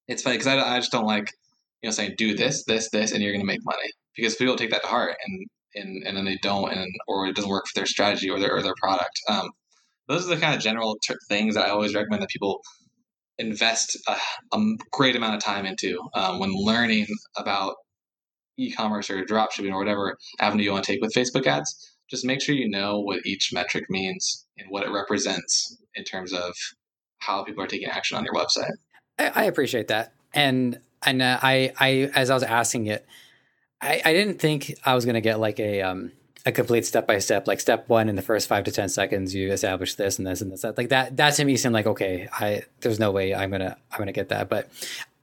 [0.07, 1.31] it's funny because I, I just don't like
[1.81, 4.55] you know saying do this, this, this, and you're going to make money because people
[4.55, 7.65] take that to heart and and and then they don't and or it doesn't work
[7.67, 9.19] for their strategy or their or their product.
[9.29, 9.49] Um,
[10.07, 10.97] those are the kind of general
[11.29, 12.61] things that I always recommend that people
[13.37, 14.17] invest a,
[14.55, 17.07] a great amount of time into um, when learning
[17.37, 17.75] about
[18.57, 21.91] e-commerce or dropshipping or whatever avenue you want to take with Facebook ads.
[22.09, 26.33] Just make sure you know what each metric means and what it represents in terms
[26.33, 26.53] of
[27.19, 28.71] how people are taking action on your website.
[29.17, 33.05] I, appreciate that, and and uh, I I as I was asking it,
[33.81, 36.11] I, I didn't think I was going to get like a um
[36.45, 37.47] a complete step by step.
[37.47, 40.41] Like step one, in the first five to ten seconds, you establish this and this
[40.41, 40.61] and this.
[40.61, 40.77] That.
[40.77, 41.15] Like that.
[41.17, 42.27] That to me seemed like okay.
[42.33, 44.49] I there's no way I'm gonna I'm gonna get that.
[44.49, 44.69] But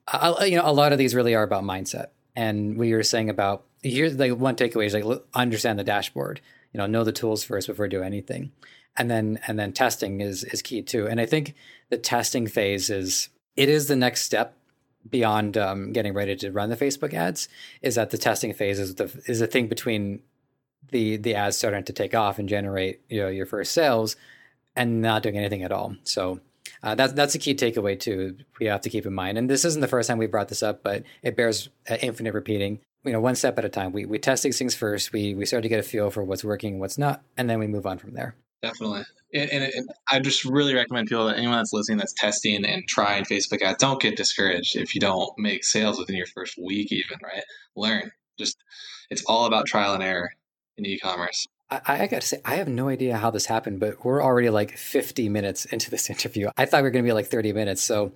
[0.07, 2.09] I, you know, a lot of these really are about mindset.
[2.37, 5.05] And we were saying about here's like one takeaway is like
[5.35, 6.41] understand the dashboard.
[6.73, 8.53] You know, know the tools first before do anything,
[8.97, 11.07] and then and then testing is is key too.
[11.07, 11.55] And I think
[11.89, 14.57] the testing phase is it is the next step
[15.09, 17.49] beyond um, getting ready to run the Facebook ads.
[17.83, 20.23] Is that the testing phase is the is the thing between
[20.91, 24.17] the the ads starting to take off and generate you know your first sales
[24.77, 25.97] and not doing anything at all.
[26.05, 26.41] So
[26.83, 28.37] uh, that's that's a key takeaway too.
[28.59, 30.63] We have to keep in mind, and this isn't the first time we brought this
[30.63, 32.81] up, but it bears uh, infinite repeating.
[33.05, 33.93] You know, one step at a time.
[33.93, 35.13] We we test these things first.
[35.13, 37.67] We we start to get a feel for what's working, what's not, and then we
[37.67, 38.35] move on from there.
[38.63, 42.65] Definitely, and, and, and I just really recommend people that anyone that's listening that's testing
[42.65, 46.59] and trying Facebook ads, don't get discouraged if you don't make sales within your first
[46.59, 47.43] week, even right.
[47.77, 48.11] Learn.
[48.39, 48.59] Just
[49.09, 50.31] it's all about trial and error
[50.77, 51.47] in e-commerce.
[51.71, 54.51] I, I got to say, I have no idea how this happened, but we're already
[54.51, 56.51] like 50 minutes into this interview.
[56.57, 57.83] I thought we were going to be like 30 minutes.
[57.83, 58.13] So,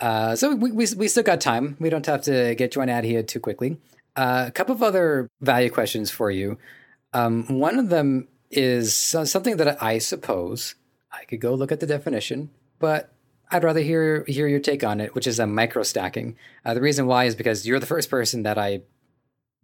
[0.00, 1.76] uh, so we, we, we still got time.
[1.78, 3.78] We don't have to get you an ad here too quickly.
[4.16, 6.58] Uh, a couple of other value questions for you.
[7.12, 10.74] Um, one of them is something that I suppose
[11.12, 13.12] I could go look at the definition, but
[13.50, 16.36] I'd rather hear hear your take on it, which is a micro stacking.
[16.64, 18.82] Uh, the reason why is because you're the first person that I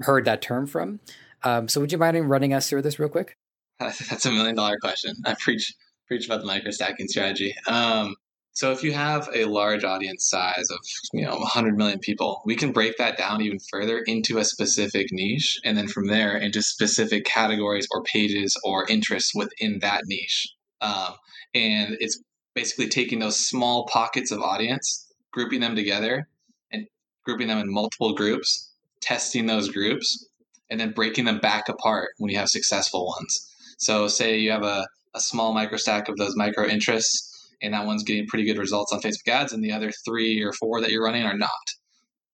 [0.01, 1.01] heard that term from.
[1.43, 3.37] Um, so would you mind running us through this real quick?
[3.78, 5.14] That's a million dollar question.
[5.24, 5.74] I preach
[6.09, 7.55] preach about the micro stacking strategy.
[7.66, 8.14] Um,
[8.53, 10.78] so if you have a large audience size of
[11.12, 15.09] you know 100 million people, we can break that down even further into a specific
[15.12, 20.55] niche, and then from there into specific categories or pages or interests within that niche.
[20.80, 21.14] Um,
[21.55, 22.18] and it's
[22.55, 26.26] basically taking those small pockets of audience, grouping them together,
[26.72, 26.87] and
[27.24, 28.72] grouping them in multiple groups,
[29.03, 30.26] testing those groups,
[30.70, 33.54] and then breaking them back apart when you have successful ones.
[33.78, 37.86] So, say you have a, a small micro stack of those micro interests, and that
[37.86, 40.90] one's getting pretty good results on Facebook ads, and the other three or four that
[40.90, 41.50] you're running are not.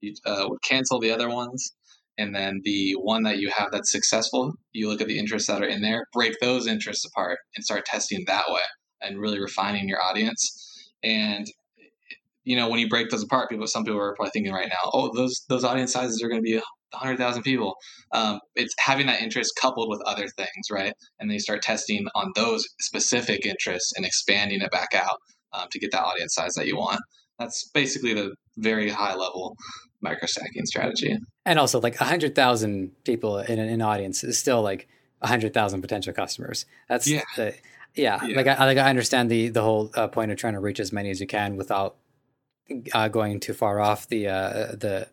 [0.01, 1.75] You uh, would cancel the other ones,
[2.19, 5.63] and then the one that you have that's successful, you look at the interests that
[5.63, 8.61] are in there, break those interests apart, and start testing that way,
[9.01, 10.91] and really refining your audience.
[11.03, 11.47] And
[12.45, 14.91] you know, when you break those apart, people, some people are probably thinking right now,
[14.93, 16.61] oh, those those audience sizes are going to be
[16.93, 17.75] 100,000 people.
[18.13, 20.93] Um, it's having that interest coupled with other things, right?
[21.19, 25.19] And then you start testing on those specific interests and expanding it back out
[25.53, 27.01] um, to get that audience size that you want.
[27.39, 29.57] That's basically the very high level
[30.01, 31.17] micro stacking strategy.
[31.45, 34.89] And also, like 100,000 people in an audience is still like
[35.21, 36.67] 100,000 potential customers.
[36.89, 37.23] That's yeah.
[37.37, 37.55] The,
[37.95, 40.61] yeah, yeah, like I like I understand the the whole uh, point of trying to
[40.61, 41.97] reach as many as you can without
[42.95, 45.09] uh, going too far off the uh, the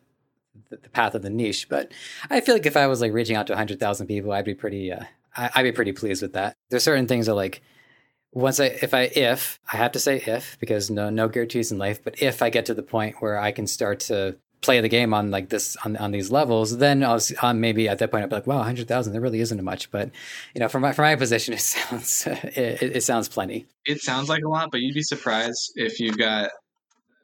[0.70, 1.68] the, path of the niche.
[1.70, 1.92] But
[2.30, 4.56] I feel like if I was like reaching out to hundred thousand people, I'd be
[4.56, 5.04] pretty uh,
[5.36, 6.56] I'd be pretty pleased with that.
[6.70, 7.62] There's certain things that like
[8.32, 11.78] once I if I if I have to say if because no no guarantees in
[11.78, 14.90] life, but if I get to the point where I can start to play the
[14.90, 18.24] game on like this on, on these levels, then I'll um, maybe at that point
[18.24, 19.90] I'll be like, wow, hundred thousand, there really isn't much.
[19.92, 20.12] But
[20.54, 23.68] you know, from my from my position, it sounds it, it sounds plenty.
[23.86, 26.52] It sounds like a lot, but you'd be surprised if you've got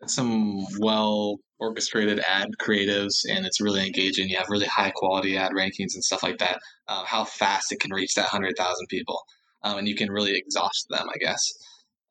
[0.07, 4.29] some well orchestrated ad creatives and it's really engaging.
[4.29, 6.59] You have really high quality ad rankings and stuff like that.
[6.87, 9.21] Uh, how fast it can reach that hundred thousand people,
[9.63, 11.53] um, and you can really exhaust them, I guess.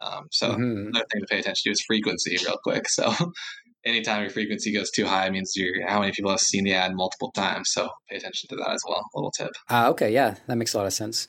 [0.00, 0.88] Um, so mm-hmm.
[0.88, 2.86] another thing to pay attention to is frequency, real quick.
[2.94, 3.12] So
[3.84, 6.74] anytime your frequency goes too high, it means you're how many people have seen the
[6.74, 7.70] ad multiple times.
[7.70, 9.04] So pay attention to that as well.
[9.14, 9.50] A little tip.
[9.70, 11.28] Uh, okay, yeah, that makes a lot of sense.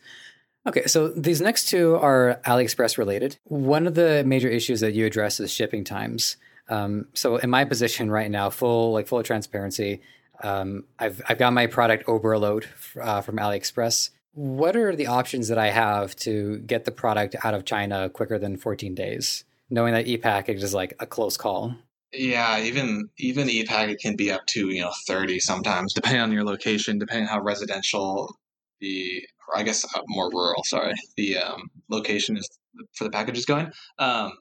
[0.68, 3.38] Okay, so these next two are AliExpress related.
[3.44, 6.38] One of the major issues that you address is shipping times.
[6.70, 10.02] Um, so in my position right now, full like full transparency,
[10.44, 12.68] um, I've I've got my product overload
[13.02, 14.10] uh, from AliExpress.
[14.34, 18.38] What are the options that I have to get the product out of China quicker
[18.38, 21.76] than 14 days, knowing that e-packet is like a close call?
[22.12, 26.44] Yeah, even even e-packet can be up to you know 30 sometimes, depending on your
[26.44, 28.36] location, depending how residential
[28.82, 30.64] the or I guess uh, more rural.
[30.64, 32.50] Sorry, the um, location is
[32.94, 33.72] for the package is going.
[34.00, 34.34] Um,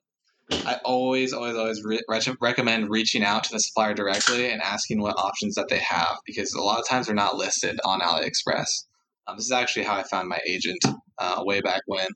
[0.51, 2.01] I always, always, always re-
[2.41, 6.53] recommend reaching out to the supplier directly and asking what options that they have because
[6.53, 8.67] a lot of times they're not listed on AliExpress.
[9.27, 10.85] Um, this is actually how I found my agent
[11.19, 12.07] uh, way back when.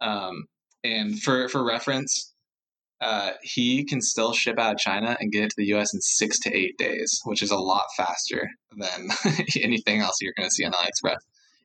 [0.00, 0.44] Um,
[0.84, 2.32] and for for reference,
[3.00, 5.92] uh, he can still ship out of China and get it to the U.S.
[5.92, 9.08] in six to eight days, which is a lot faster than
[9.62, 11.18] anything else you're going to see on AliExpress.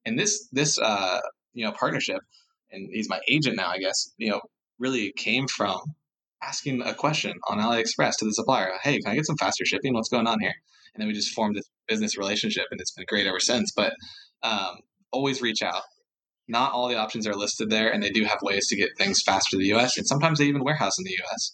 [0.06, 1.20] And this this uh,
[1.54, 2.20] you know partnership,
[2.72, 4.12] and he's my agent now, I guess.
[4.18, 4.42] You know,
[4.78, 5.80] really came from
[6.44, 8.72] asking a question on AliExpress to the supplier.
[8.82, 9.94] Hey, can I get some faster shipping?
[9.94, 10.54] What's going on here?
[10.94, 13.72] And then we just formed this business relationship, and it's been great ever since.
[13.76, 13.94] But
[14.44, 14.78] um,
[15.12, 15.84] always reach out
[16.52, 19.22] not all the options are listed there, and they do have ways to get things
[19.26, 21.52] faster to the US, and sometimes they even warehouse in the US.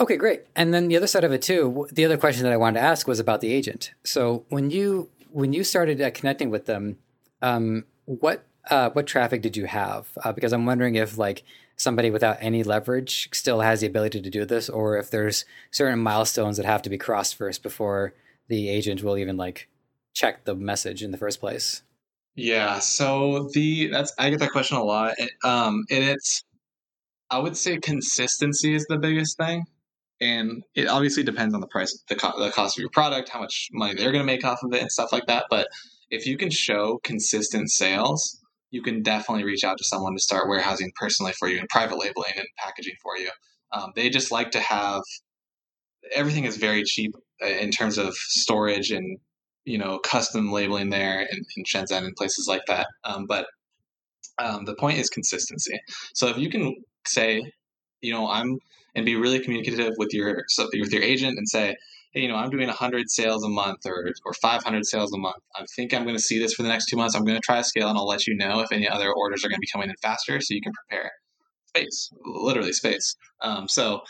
[0.00, 0.42] Okay, great.
[0.54, 2.86] And then the other side of it too, the other question that I wanted to
[2.86, 3.92] ask was about the agent.
[4.04, 6.98] So when you when you started uh, connecting with them,
[7.42, 10.08] um, what uh, what traffic did you have?
[10.22, 11.42] Uh, because I'm wondering if like
[11.76, 15.98] somebody without any leverage still has the ability to do this, or if there's certain
[15.98, 18.14] milestones that have to be crossed first before
[18.48, 19.68] the agent will even like
[20.14, 21.82] check the message in the first place.
[22.36, 25.14] Yeah, so the that's I get that question a lot,
[25.44, 26.42] um, and it's
[27.30, 29.66] I would say consistency is the biggest thing,
[30.20, 33.40] and it obviously depends on the price, the, co- the cost of your product, how
[33.40, 35.46] much money they're going to make off of it, and stuff like that.
[35.48, 35.68] But
[36.10, 38.40] if you can show consistent sales,
[38.74, 41.96] you can definitely reach out to someone to start warehousing personally for you and private
[41.96, 43.30] labeling and packaging for you.
[43.70, 45.00] Um, they just like to have
[46.12, 49.18] everything is very cheap uh, in terms of storage and
[49.64, 52.88] you know custom labeling there in, in Shenzhen and places like that.
[53.04, 53.46] Um, but
[54.38, 55.78] um, the point is consistency.
[56.12, 56.74] So if you can
[57.06, 57.48] say,
[58.00, 58.58] you know, I'm
[58.96, 61.76] and be really communicative with your so with your agent and say,
[62.14, 65.42] you know, I'm doing 100 sales a month or or 500 sales a month.
[65.56, 67.14] I think I'm going to see this for the next two months.
[67.14, 69.44] I'm going to try to scale, and I'll let you know if any other orders
[69.44, 71.10] are going to be coming in faster, so you can prepare
[71.68, 73.16] space, literally space.
[73.42, 74.00] Um, so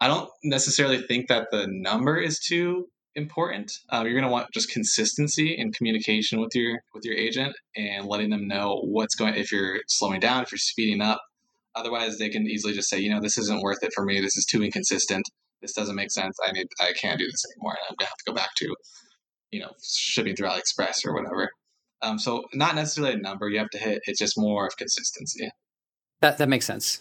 [0.00, 3.72] I don't necessarily think that the number is too important.
[3.90, 8.06] Uh, you're going to want just consistency in communication with your with your agent and
[8.06, 9.34] letting them know what's going.
[9.34, 11.22] If you're slowing down, if you're speeding up,
[11.74, 14.20] otherwise they can easily just say, you know, this isn't worth it for me.
[14.20, 15.26] This is too inconsistent.
[15.62, 16.36] This doesn't make sense.
[16.46, 16.66] I need.
[16.80, 17.72] I can't do this anymore.
[17.72, 18.74] And I'm to have to go back to,
[19.50, 21.50] you know, shipping through AliExpress or whatever.
[22.02, 24.00] Um, so not necessarily a number you have to hit.
[24.04, 25.50] It's just more of consistency.
[26.20, 27.00] That that makes sense.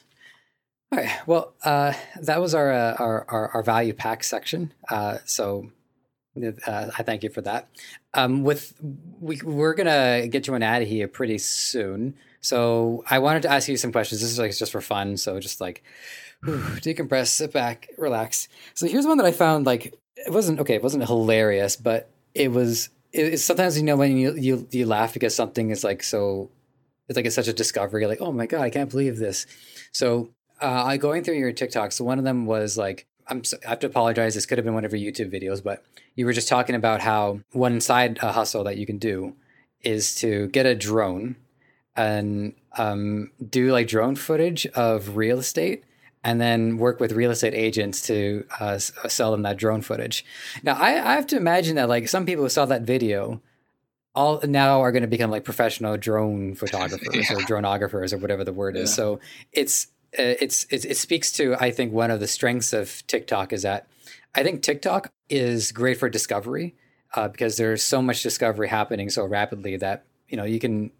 [0.91, 1.27] All right.
[1.27, 4.71] Well, uh, that was our, uh, our, our our value pack section.
[4.89, 5.71] Uh, so
[6.37, 7.69] uh, I thank you for that.
[8.13, 8.73] Um, with
[9.19, 13.67] we, we're gonna get you an ad here pretty soon, so I wanted to ask
[13.67, 14.21] you some questions.
[14.21, 15.83] This is like just for fun, so just like
[16.81, 18.47] decompress, sit back, relax.
[18.73, 20.75] So here's one that I found like it wasn't okay.
[20.75, 22.89] It wasn't hilarious, but it was.
[23.11, 26.51] It, sometimes you know when you you you laugh because something is like so.
[27.07, 28.05] It's like it's such a discovery.
[28.07, 29.45] Like oh my god, I can't believe this.
[29.91, 30.29] So
[30.61, 31.93] uh, I going through your TikToks.
[31.93, 34.35] So one of them was like I'm, I have to apologize.
[34.35, 35.83] This could have been one of your YouTube videos, but
[36.15, 39.35] you were just talking about how one side uh, hustle that you can do
[39.81, 41.35] is to get a drone
[41.95, 45.83] and um, do like drone footage of real estate
[46.25, 50.25] and then work with real estate agents to uh, uh, sell them that drone footage.
[50.63, 53.41] Now, I, I have to imagine that like some people who saw that video
[54.15, 57.35] all now are going to become like professional drone photographers yeah.
[57.35, 58.91] or dronographers or whatever the word is.
[58.91, 59.19] So
[59.53, 59.85] it's
[60.17, 63.61] uh, it's, it's it speaks to I think one of the strengths of TikTok is
[63.61, 63.87] that
[64.33, 66.75] I think TikTok is great for discovery.
[67.15, 70.91] uh, because there's so much discovery happening so rapidly that you know you can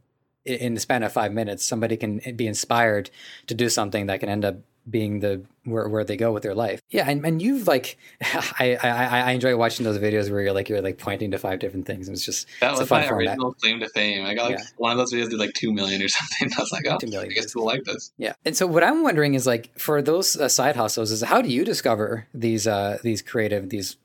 [0.45, 3.09] in the span of five minutes somebody can be inspired
[3.47, 4.57] to do something that can end up
[4.89, 6.79] being the where, where they go with their life.
[6.89, 10.69] Yeah, and, and you've like I, I I enjoy watching those videos where you're like
[10.69, 12.07] you're like pointing to five different things.
[12.07, 14.25] It's just that it's was my original claim to fame.
[14.25, 14.65] I got like yeah.
[14.77, 16.49] one of those videos did like two million or something.
[16.57, 18.11] I was like, oh, two million I guess people like this.
[18.17, 21.41] Yeah, and so what I'm wondering is like for those uh, side hustles is how
[21.41, 23.97] do you discover these uh these creative these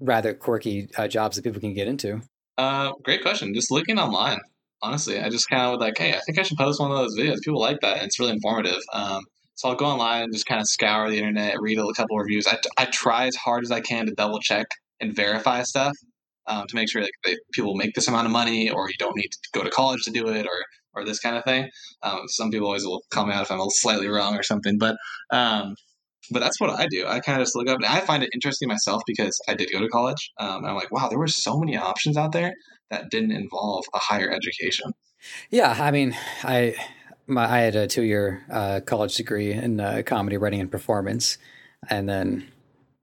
[0.00, 2.22] rather quirky uh, jobs that people can get into?
[2.58, 3.54] Uh, great question.
[3.54, 4.40] Just looking online.
[4.82, 7.16] Honestly, I just kind of like, hey, I think I should post one of those
[7.16, 7.40] videos.
[7.40, 8.80] People like that, and it's really informative.
[8.92, 9.22] Um,
[9.54, 12.46] so I'll go online and just kind of scour the internet, read a couple reviews.
[12.46, 14.66] I, I try as hard as I can to double check
[15.00, 15.96] and verify stuff
[16.46, 19.30] um, to make sure that people make this amount of money or you don't need
[19.30, 21.70] to go to college to do it or or this kind of thing.
[22.02, 24.96] Um, some people always will call me out if I'm slightly wrong or something, but
[25.30, 25.74] um,
[26.30, 27.06] but that's what I do.
[27.06, 29.70] I kind of just look up and I find it interesting myself because I did
[29.72, 30.30] go to college.
[30.38, 32.52] Um, I'm like, wow, there were so many options out there
[32.90, 34.92] that didn't involve a higher education.
[35.50, 36.74] Yeah, I mean, I
[37.32, 41.38] my, I had a two year uh, college degree in uh, comedy writing and performance,
[41.88, 42.48] and then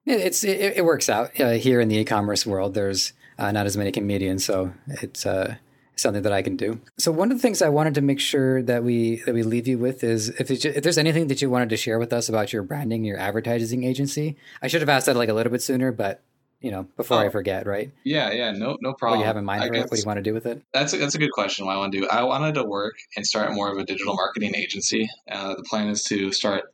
[0.06, 2.74] it, it's it, it, works out uh, here in the e-commerce world.
[2.74, 5.56] There's uh, not as many comedians, so it's uh,
[5.96, 6.80] something that I can do.
[6.98, 9.68] So one of the things I wanted to make sure that we that we leave
[9.68, 12.54] you with is if, if there's anything that you wanted to share with us about
[12.54, 14.38] your branding, your advertising agency.
[14.62, 16.22] I should have asked that like a little bit sooner, but
[16.62, 17.92] you know, before oh, I forget, right?
[18.04, 19.20] Yeah, yeah, no, no problem.
[19.20, 19.80] What you have in mind it?
[19.80, 20.62] What do you want to do with it?
[20.74, 21.66] That's a, that's a good question.
[21.66, 24.14] What I want to do, I wanted to work and start more of a digital
[24.16, 25.10] marketing agency.
[25.32, 26.66] Uh, the plan is to start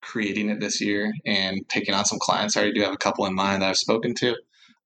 [0.00, 2.56] creating it this year and taking on some clients.
[2.56, 4.36] I already do have a couple in mind that I've spoken to,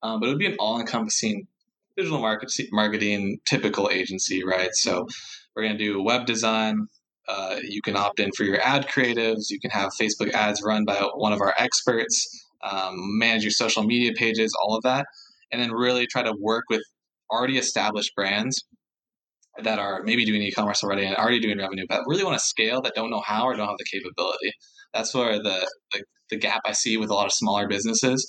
[0.01, 1.47] um, but it would be an all-encompassing
[1.95, 4.73] digital market, marketing typical agency, right?
[4.73, 5.07] So
[5.55, 6.87] we're going to do web design.
[7.27, 9.49] Uh, you can opt in for your ad creatives.
[9.49, 13.83] You can have Facebook ads run by one of our experts um, manage your social
[13.83, 15.05] media pages, all of that,
[15.51, 16.81] and then really try to work with
[17.31, 18.63] already established brands
[19.63, 22.81] that are maybe doing e-commerce already and already doing revenue, but really want to scale
[22.81, 24.53] that don't know how or don't have the capability.
[24.93, 28.27] That's where the the, the gap I see with a lot of smaller businesses,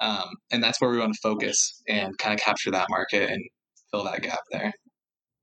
[0.00, 3.42] um, and that's where we want to focus and kind of capture that market and
[3.90, 4.72] fill that gap there.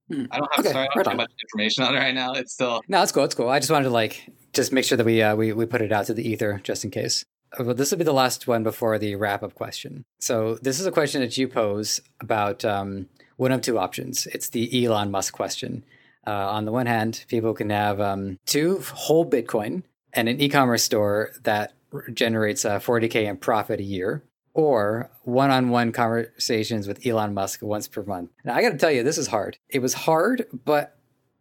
[0.10, 0.26] Hmm.
[0.32, 2.34] I don't have okay, sorry, I don't right have much information on it right now.
[2.34, 3.26] It's still no, it's cool.
[3.26, 3.50] It's cool.
[3.50, 5.92] I just wanted to like just make sure that we uh, we we put it
[5.92, 7.26] out to the ether just in case.
[7.60, 10.06] Well, this will be the last one before the wrap up question.
[10.20, 14.28] So, this is a question that you pose about um, one of two options.
[14.28, 15.84] It's the Elon Musk question.
[16.26, 19.84] Uh, on the one hand, people can have um, two whole Bitcoin
[20.14, 21.74] and an e commerce store that
[22.14, 24.24] generates uh, 40K in profit a year,
[24.54, 28.32] or one on one conversations with Elon Musk once per month.
[28.44, 29.58] Now, I got to tell you, this is hard.
[29.70, 30.98] It was hard, but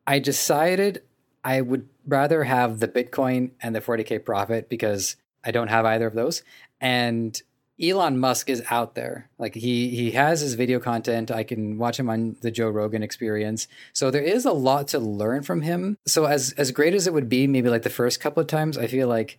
[0.07, 1.02] I decided
[1.42, 5.16] I would rather have the Bitcoin and the 40K profit because
[5.47, 6.42] I don't have either of those.
[6.80, 7.40] And
[7.80, 9.28] Elon Musk is out there.
[9.38, 11.30] Like he he has his video content.
[11.30, 13.68] I can watch him on the Joe Rogan experience.
[13.92, 15.99] So there is a lot to learn from him.
[16.07, 18.78] So as as great as it would be, maybe like the first couple of times,
[18.78, 19.38] I feel like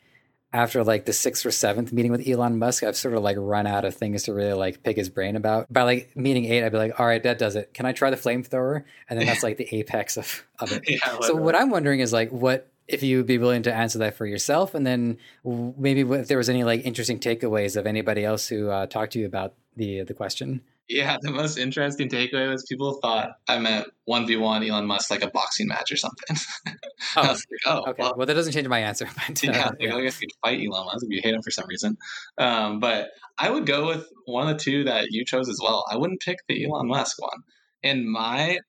[0.53, 3.67] after like the sixth or seventh meeting with Elon Musk, I've sort of like run
[3.67, 5.71] out of things to really like pick his brain about.
[5.71, 7.73] By like meeting eight, I'd be like, all right, that does it.
[7.73, 8.83] Can I try the flamethrower?
[9.09, 10.83] And then that's like the apex of, of it.
[10.87, 13.99] Yeah, so what I'm wondering is like what if you would be willing to answer
[13.99, 18.23] that for yourself, and then maybe if there was any like interesting takeaways of anybody
[18.23, 20.61] else who uh, talked to you about the the question.
[20.89, 25.11] Yeah, the most interesting takeaway was people thought I meant one v one Elon Musk
[25.11, 26.37] like a boxing match or something.
[27.17, 28.03] oh, like, oh, okay.
[28.03, 29.05] Well, well, that doesn't change my answer.
[29.27, 29.95] But, uh, yeah, yeah.
[29.95, 31.97] I guess you fight Elon Musk if you hate him for some reason.
[32.37, 35.83] Um, but I would go with one of the two that you chose as well.
[35.91, 37.41] I wouldn't pick the Elon Musk one,
[37.83, 38.59] and my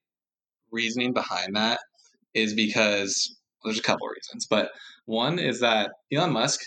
[0.72, 1.78] reasoning behind that
[2.34, 3.37] is because
[3.68, 4.70] there's a couple of reasons, but
[5.06, 6.60] one is that Elon Musk,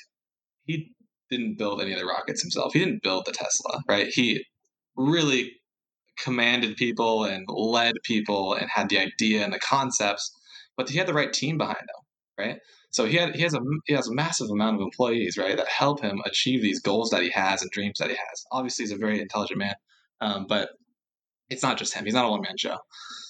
[0.66, 0.92] he
[1.30, 2.74] didn't build any of the rockets himself.
[2.74, 4.08] He didn't build the Tesla, right?
[4.08, 4.46] He
[4.96, 5.54] really
[6.18, 10.32] commanded people and led people and had the idea and the concepts,
[10.78, 12.60] but he had the right team behind him, right?
[12.92, 15.68] So he had he has a he has a massive amount of employees, right, that
[15.68, 18.46] help him achieve these goals that he has and dreams that he has.
[18.52, 19.76] Obviously, he's a very intelligent man,
[20.20, 20.70] um, but
[21.50, 22.04] it's not just him.
[22.04, 22.78] He's not a one man show.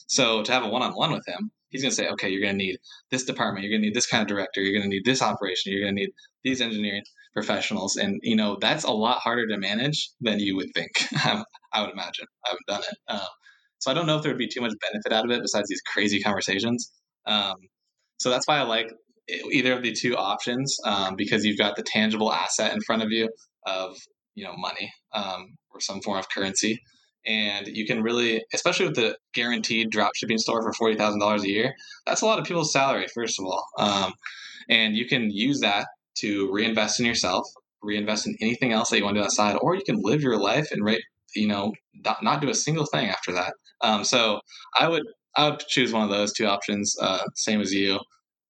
[0.08, 2.42] So to have a one on one with him, he's going to say, okay, you're
[2.42, 2.78] going to need
[3.10, 5.22] this department, you're going to need this kind of director, you're going to need this
[5.22, 6.12] operation, you're going to need
[6.44, 7.04] these engineering
[7.34, 10.92] professionals, and you know that's a lot harder to manage than you would think.
[11.74, 12.26] I would imagine.
[12.46, 13.28] I haven't done it, um,
[13.80, 15.68] so I don't know if there would be too much benefit out of it besides
[15.70, 16.92] these crazy conversations.
[17.26, 17.56] Um,
[18.18, 18.92] so that's why I like
[19.52, 23.12] either of the two options um, because you've got the tangible asset in front of
[23.12, 23.30] you
[23.66, 23.96] of
[24.36, 26.80] you know money um, or some form of currency
[27.26, 31.44] and you can really, especially with the guaranteed drop shipping store for forty thousand dollars
[31.44, 31.74] a year,
[32.06, 33.08] that's a lot of people's salary.
[33.14, 34.14] First of all, um,
[34.70, 37.48] and you can use that to reinvest in yourself,
[37.82, 40.38] reinvest in anything else that you want to do outside, or you can live your
[40.38, 41.02] life and rate
[41.36, 43.54] you know, not, not do a single thing after that.
[43.82, 44.40] Um, so
[44.80, 45.04] I would
[45.36, 46.96] I would choose one of those two options.
[47.02, 48.00] Uh, same as you.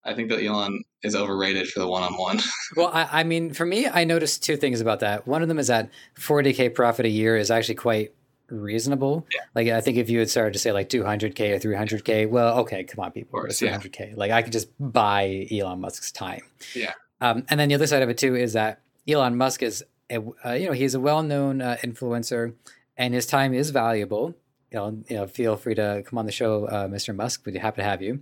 [0.04, 2.40] I think that Elon is overrated for the one-on-one.
[2.76, 5.28] well, I, I, mean, for me, I noticed two things about that.
[5.28, 8.12] One of them is that 40k profit a year is actually quite
[8.52, 9.26] reasonable.
[9.34, 9.42] Yeah.
[9.56, 12.84] Like, I think if you had started to say like 200k or 300k, well, okay,
[12.84, 14.00] come on, people, course, 300k.
[14.00, 14.14] Yeah.
[14.16, 16.42] Like, I could just buy Elon Musk's time.
[16.76, 16.94] Yeah.
[17.20, 20.22] Um, and then the other side of it too is that Elon Musk is, a,
[20.46, 22.54] uh, you know, he's a well-known uh, influencer,
[22.98, 24.36] and his time is valuable.
[24.72, 27.16] You know, you know, feel free to come on the show, uh, Mr.
[27.16, 27.46] Musk.
[27.46, 28.22] We'd be happy to have you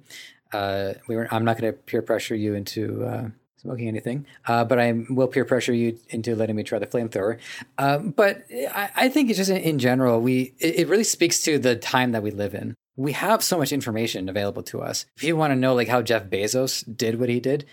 [0.53, 3.29] uh, we were, I'm not going to peer pressure you into uh,
[3.61, 7.37] smoking anything, uh, but I will peer pressure you into letting me try the flamethrower.
[7.77, 11.41] Um, but I, I, think it's just in, in general, we it, it, really speaks
[11.43, 12.75] to the time that we live in.
[12.95, 15.05] We have so much information available to us.
[15.17, 17.65] If you want to know like how Jeff Bezos did what he did,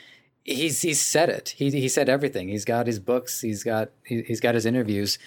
[0.43, 1.51] he's he's said it.
[1.57, 2.49] He he said everything.
[2.49, 3.41] He's got his books.
[3.41, 5.19] He's got he, has got his interviews.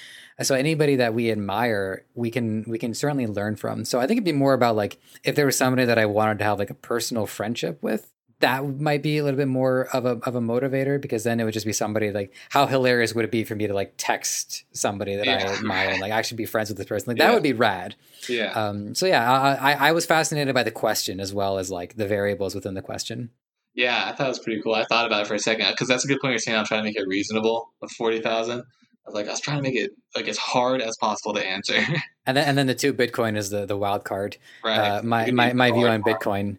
[0.41, 3.85] So anybody that we admire, we can we can certainly learn from.
[3.85, 6.39] So I think it'd be more about like if there was somebody that I wanted
[6.39, 8.09] to have like a personal friendship with,
[8.39, 11.43] that might be a little bit more of a of a motivator because then it
[11.43, 14.63] would just be somebody like how hilarious would it be for me to like text
[14.71, 15.49] somebody that yeah.
[15.49, 17.27] I admire and like actually be friends with this person like yeah.
[17.27, 17.95] that would be rad.
[18.27, 18.51] Yeah.
[18.51, 18.95] Um.
[18.95, 22.07] So yeah, I, I I was fascinated by the question as well as like the
[22.07, 23.31] variables within the question.
[23.75, 24.73] Yeah, I thought it was pretty cool.
[24.73, 26.57] I thought about it for a second because that's a good point you're saying.
[26.57, 28.63] I'm trying to make it reasonable with forty thousand
[29.05, 31.45] I was like, I was trying to make it like as hard as possible to
[31.45, 31.73] answer.
[32.27, 34.37] and then and then the two Bitcoin is the the wild card.
[34.63, 34.77] Right.
[34.77, 36.57] Uh, my my, my view on Bitcoin.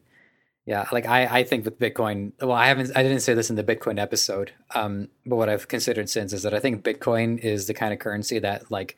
[0.71, 3.57] Yeah, like I, I think with Bitcoin, well, I haven't, I didn't say this in
[3.57, 7.67] the Bitcoin episode, um, but what I've considered since is that I think Bitcoin is
[7.67, 8.97] the kind of currency that like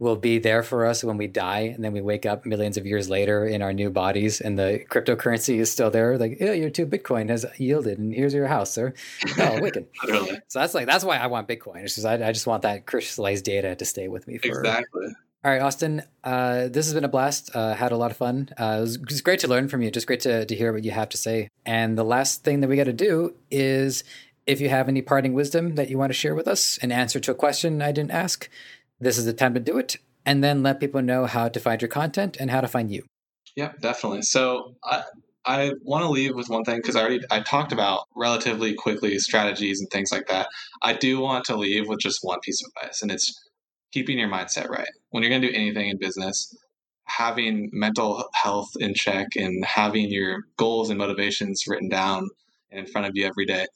[0.00, 2.84] will be there for us when we die and then we wake up millions of
[2.84, 6.68] years later in our new bodies and the cryptocurrency is still there like yeah your
[6.68, 8.92] two bitcoin has yielded and here's your house sir.
[9.38, 9.86] Oh wicked
[10.48, 11.84] so that's like that's why i want bitcoin.
[11.84, 15.14] It's just I, I, just want that crystallized data to stay with me for exactly
[15.44, 18.48] all right austin uh, this has been a blast uh, had a lot of fun
[18.58, 20.72] uh, it, was, it was great to learn from you just great to, to hear
[20.72, 24.04] what you have to say and the last thing that we got to do is
[24.46, 27.20] if you have any parting wisdom that you want to share with us an answer
[27.20, 28.48] to a question i didn't ask
[29.00, 29.96] this is the time to do it.
[30.26, 33.04] And then let people know how to find your content and how to find you.
[33.54, 34.22] Yeah, definitely.
[34.22, 35.02] So I,
[35.44, 39.18] I want to leave with one thing because I already I talked about relatively quickly
[39.18, 40.48] strategies and things like that.
[40.82, 43.38] I do want to leave with just one piece of advice, and it's
[43.94, 44.88] keeping your mindset right.
[45.10, 46.54] When you're going to do anything in business,
[47.04, 52.28] having mental health in check and having your goals and motivations written down
[52.70, 53.66] in front of you every day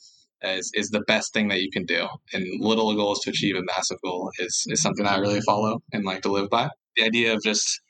[0.43, 2.09] is, is the best thing that you can do.
[2.33, 6.05] And little goals to achieve a massive goal is, is something I really follow and
[6.05, 6.69] like to live by.
[6.97, 7.81] The idea of just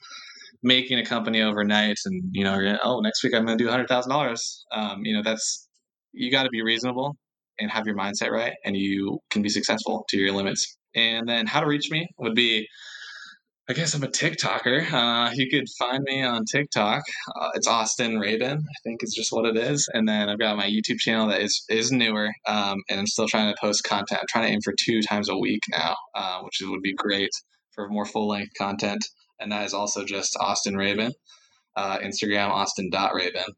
[0.62, 4.58] making a company overnight and, you know, oh, next week I'm going to do $100,000.
[4.72, 5.66] Um, you know, that's,
[6.12, 7.16] you got to be reasonable
[7.58, 10.77] and have your mindset right and you can be successful to your limits.
[10.98, 12.68] And then how to reach me would be
[13.70, 14.90] I guess I'm a TikToker.
[14.90, 17.02] Uh, you could find me on TikTok.
[17.38, 19.90] Uh, it's Austin Raven, I think is just what it is.
[19.92, 23.28] And then I've got my YouTube channel that is is newer, um, and I'm still
[23.28, 24.20] trying to post content.
[24.22, 27.28] I'm trying to aim for two times a week now, uh, which would be great
[27.74, 29.04] for more full length content.
[29.38, 31.12] And that is also just Austin Raven,
[31.76, 33.52] uh, Instagram Austin.Raven.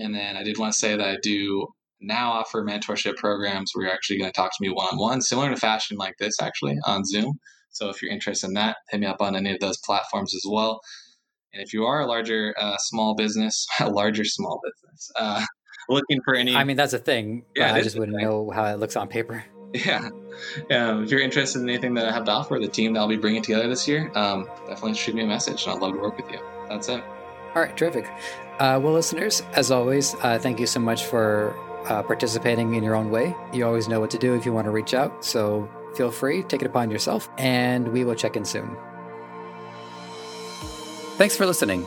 [0.00, 1.68] And then I did want to say that I do
[2.00, 5.20] now offer mentorship programs where you're actually going to talk to me one on one,
[5.20, 7.38] similar to fashion like this, actually on Zoom.
[7.70, 10.44] So if you're interested in that, hit me up on any of those platforms as
[10.48, 10.80] well.
[11.52, 15.44] And if you are a larger uh, small business, a larger small business, uh,
[15.88, 17.44] looking for any, I mean that's a thing.
[17.56, 19.44] Yeah, I just wouldn't know how it looks on paper.
[19.72, 20.08] Yeah,
[20.72, 23.08] um, if you're interested in anything that I have to offer, the team that I'll
[23.08, 26.00] be bringing together this year, um, definitely shoot me a message, and I'd love to
[26.00, 26.40] work with you.
[26.68, 27.04] That's it.
[27.54, 28.04] All right, terrific.
[28.58, 31.56] Uh, well, listeners, as always, uh, thank you so much for
[31.86, 33.34] uh, participating in your own way.
[33.52, 35.24] You always know what to do if you want to reach out.
[35.24, 38.76] So feel free, take it upon yourself, and we will check in soon.
[41.16, 41.86] Thanks for listening.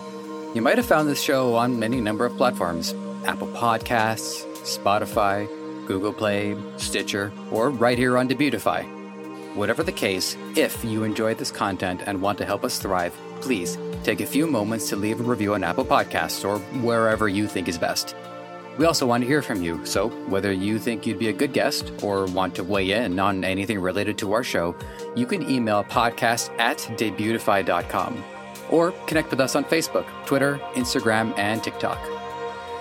[0.54, 2.94] You might have found this show on any number of platforms
[3.26, 5.48] Apple Podcasts, Spotify,
[5.88, 9.56] Google Play, Stitcher, or right here on Debutify.
[9.56, 13.78] Whatever the case, if you enjoyed this content and want to help us thrive, please
[14.04, 17.68] take a few moments to leave a review on Apple Podcasts or wherever you think
[17.68, 18.16] is best.
[18.78, 21.54] We also want to hear from you, so whether you think you'd be a good
[21.54, 24.76] guest or want to weigh in on anything related to our show,
[25.16, 28.24] you can email podcast at debutify.com
[28.72, 32.00] or connect with us on Facebook, Twitter, Instagram, and TikTok.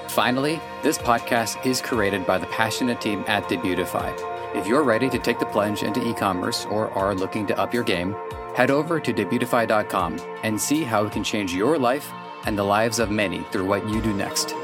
[0.09, 4.12] Finally, this podcast is created by the passionate team at Debutify.
[4.55, 7.72] If you're ready to take the plunge into e commerce or are looking to up
[7.72, 8.14] your game,
[8.55, 12.11] head over to debutify.com and see how it can change your life
[12.45, 14.55] and the lives of many through what you do next.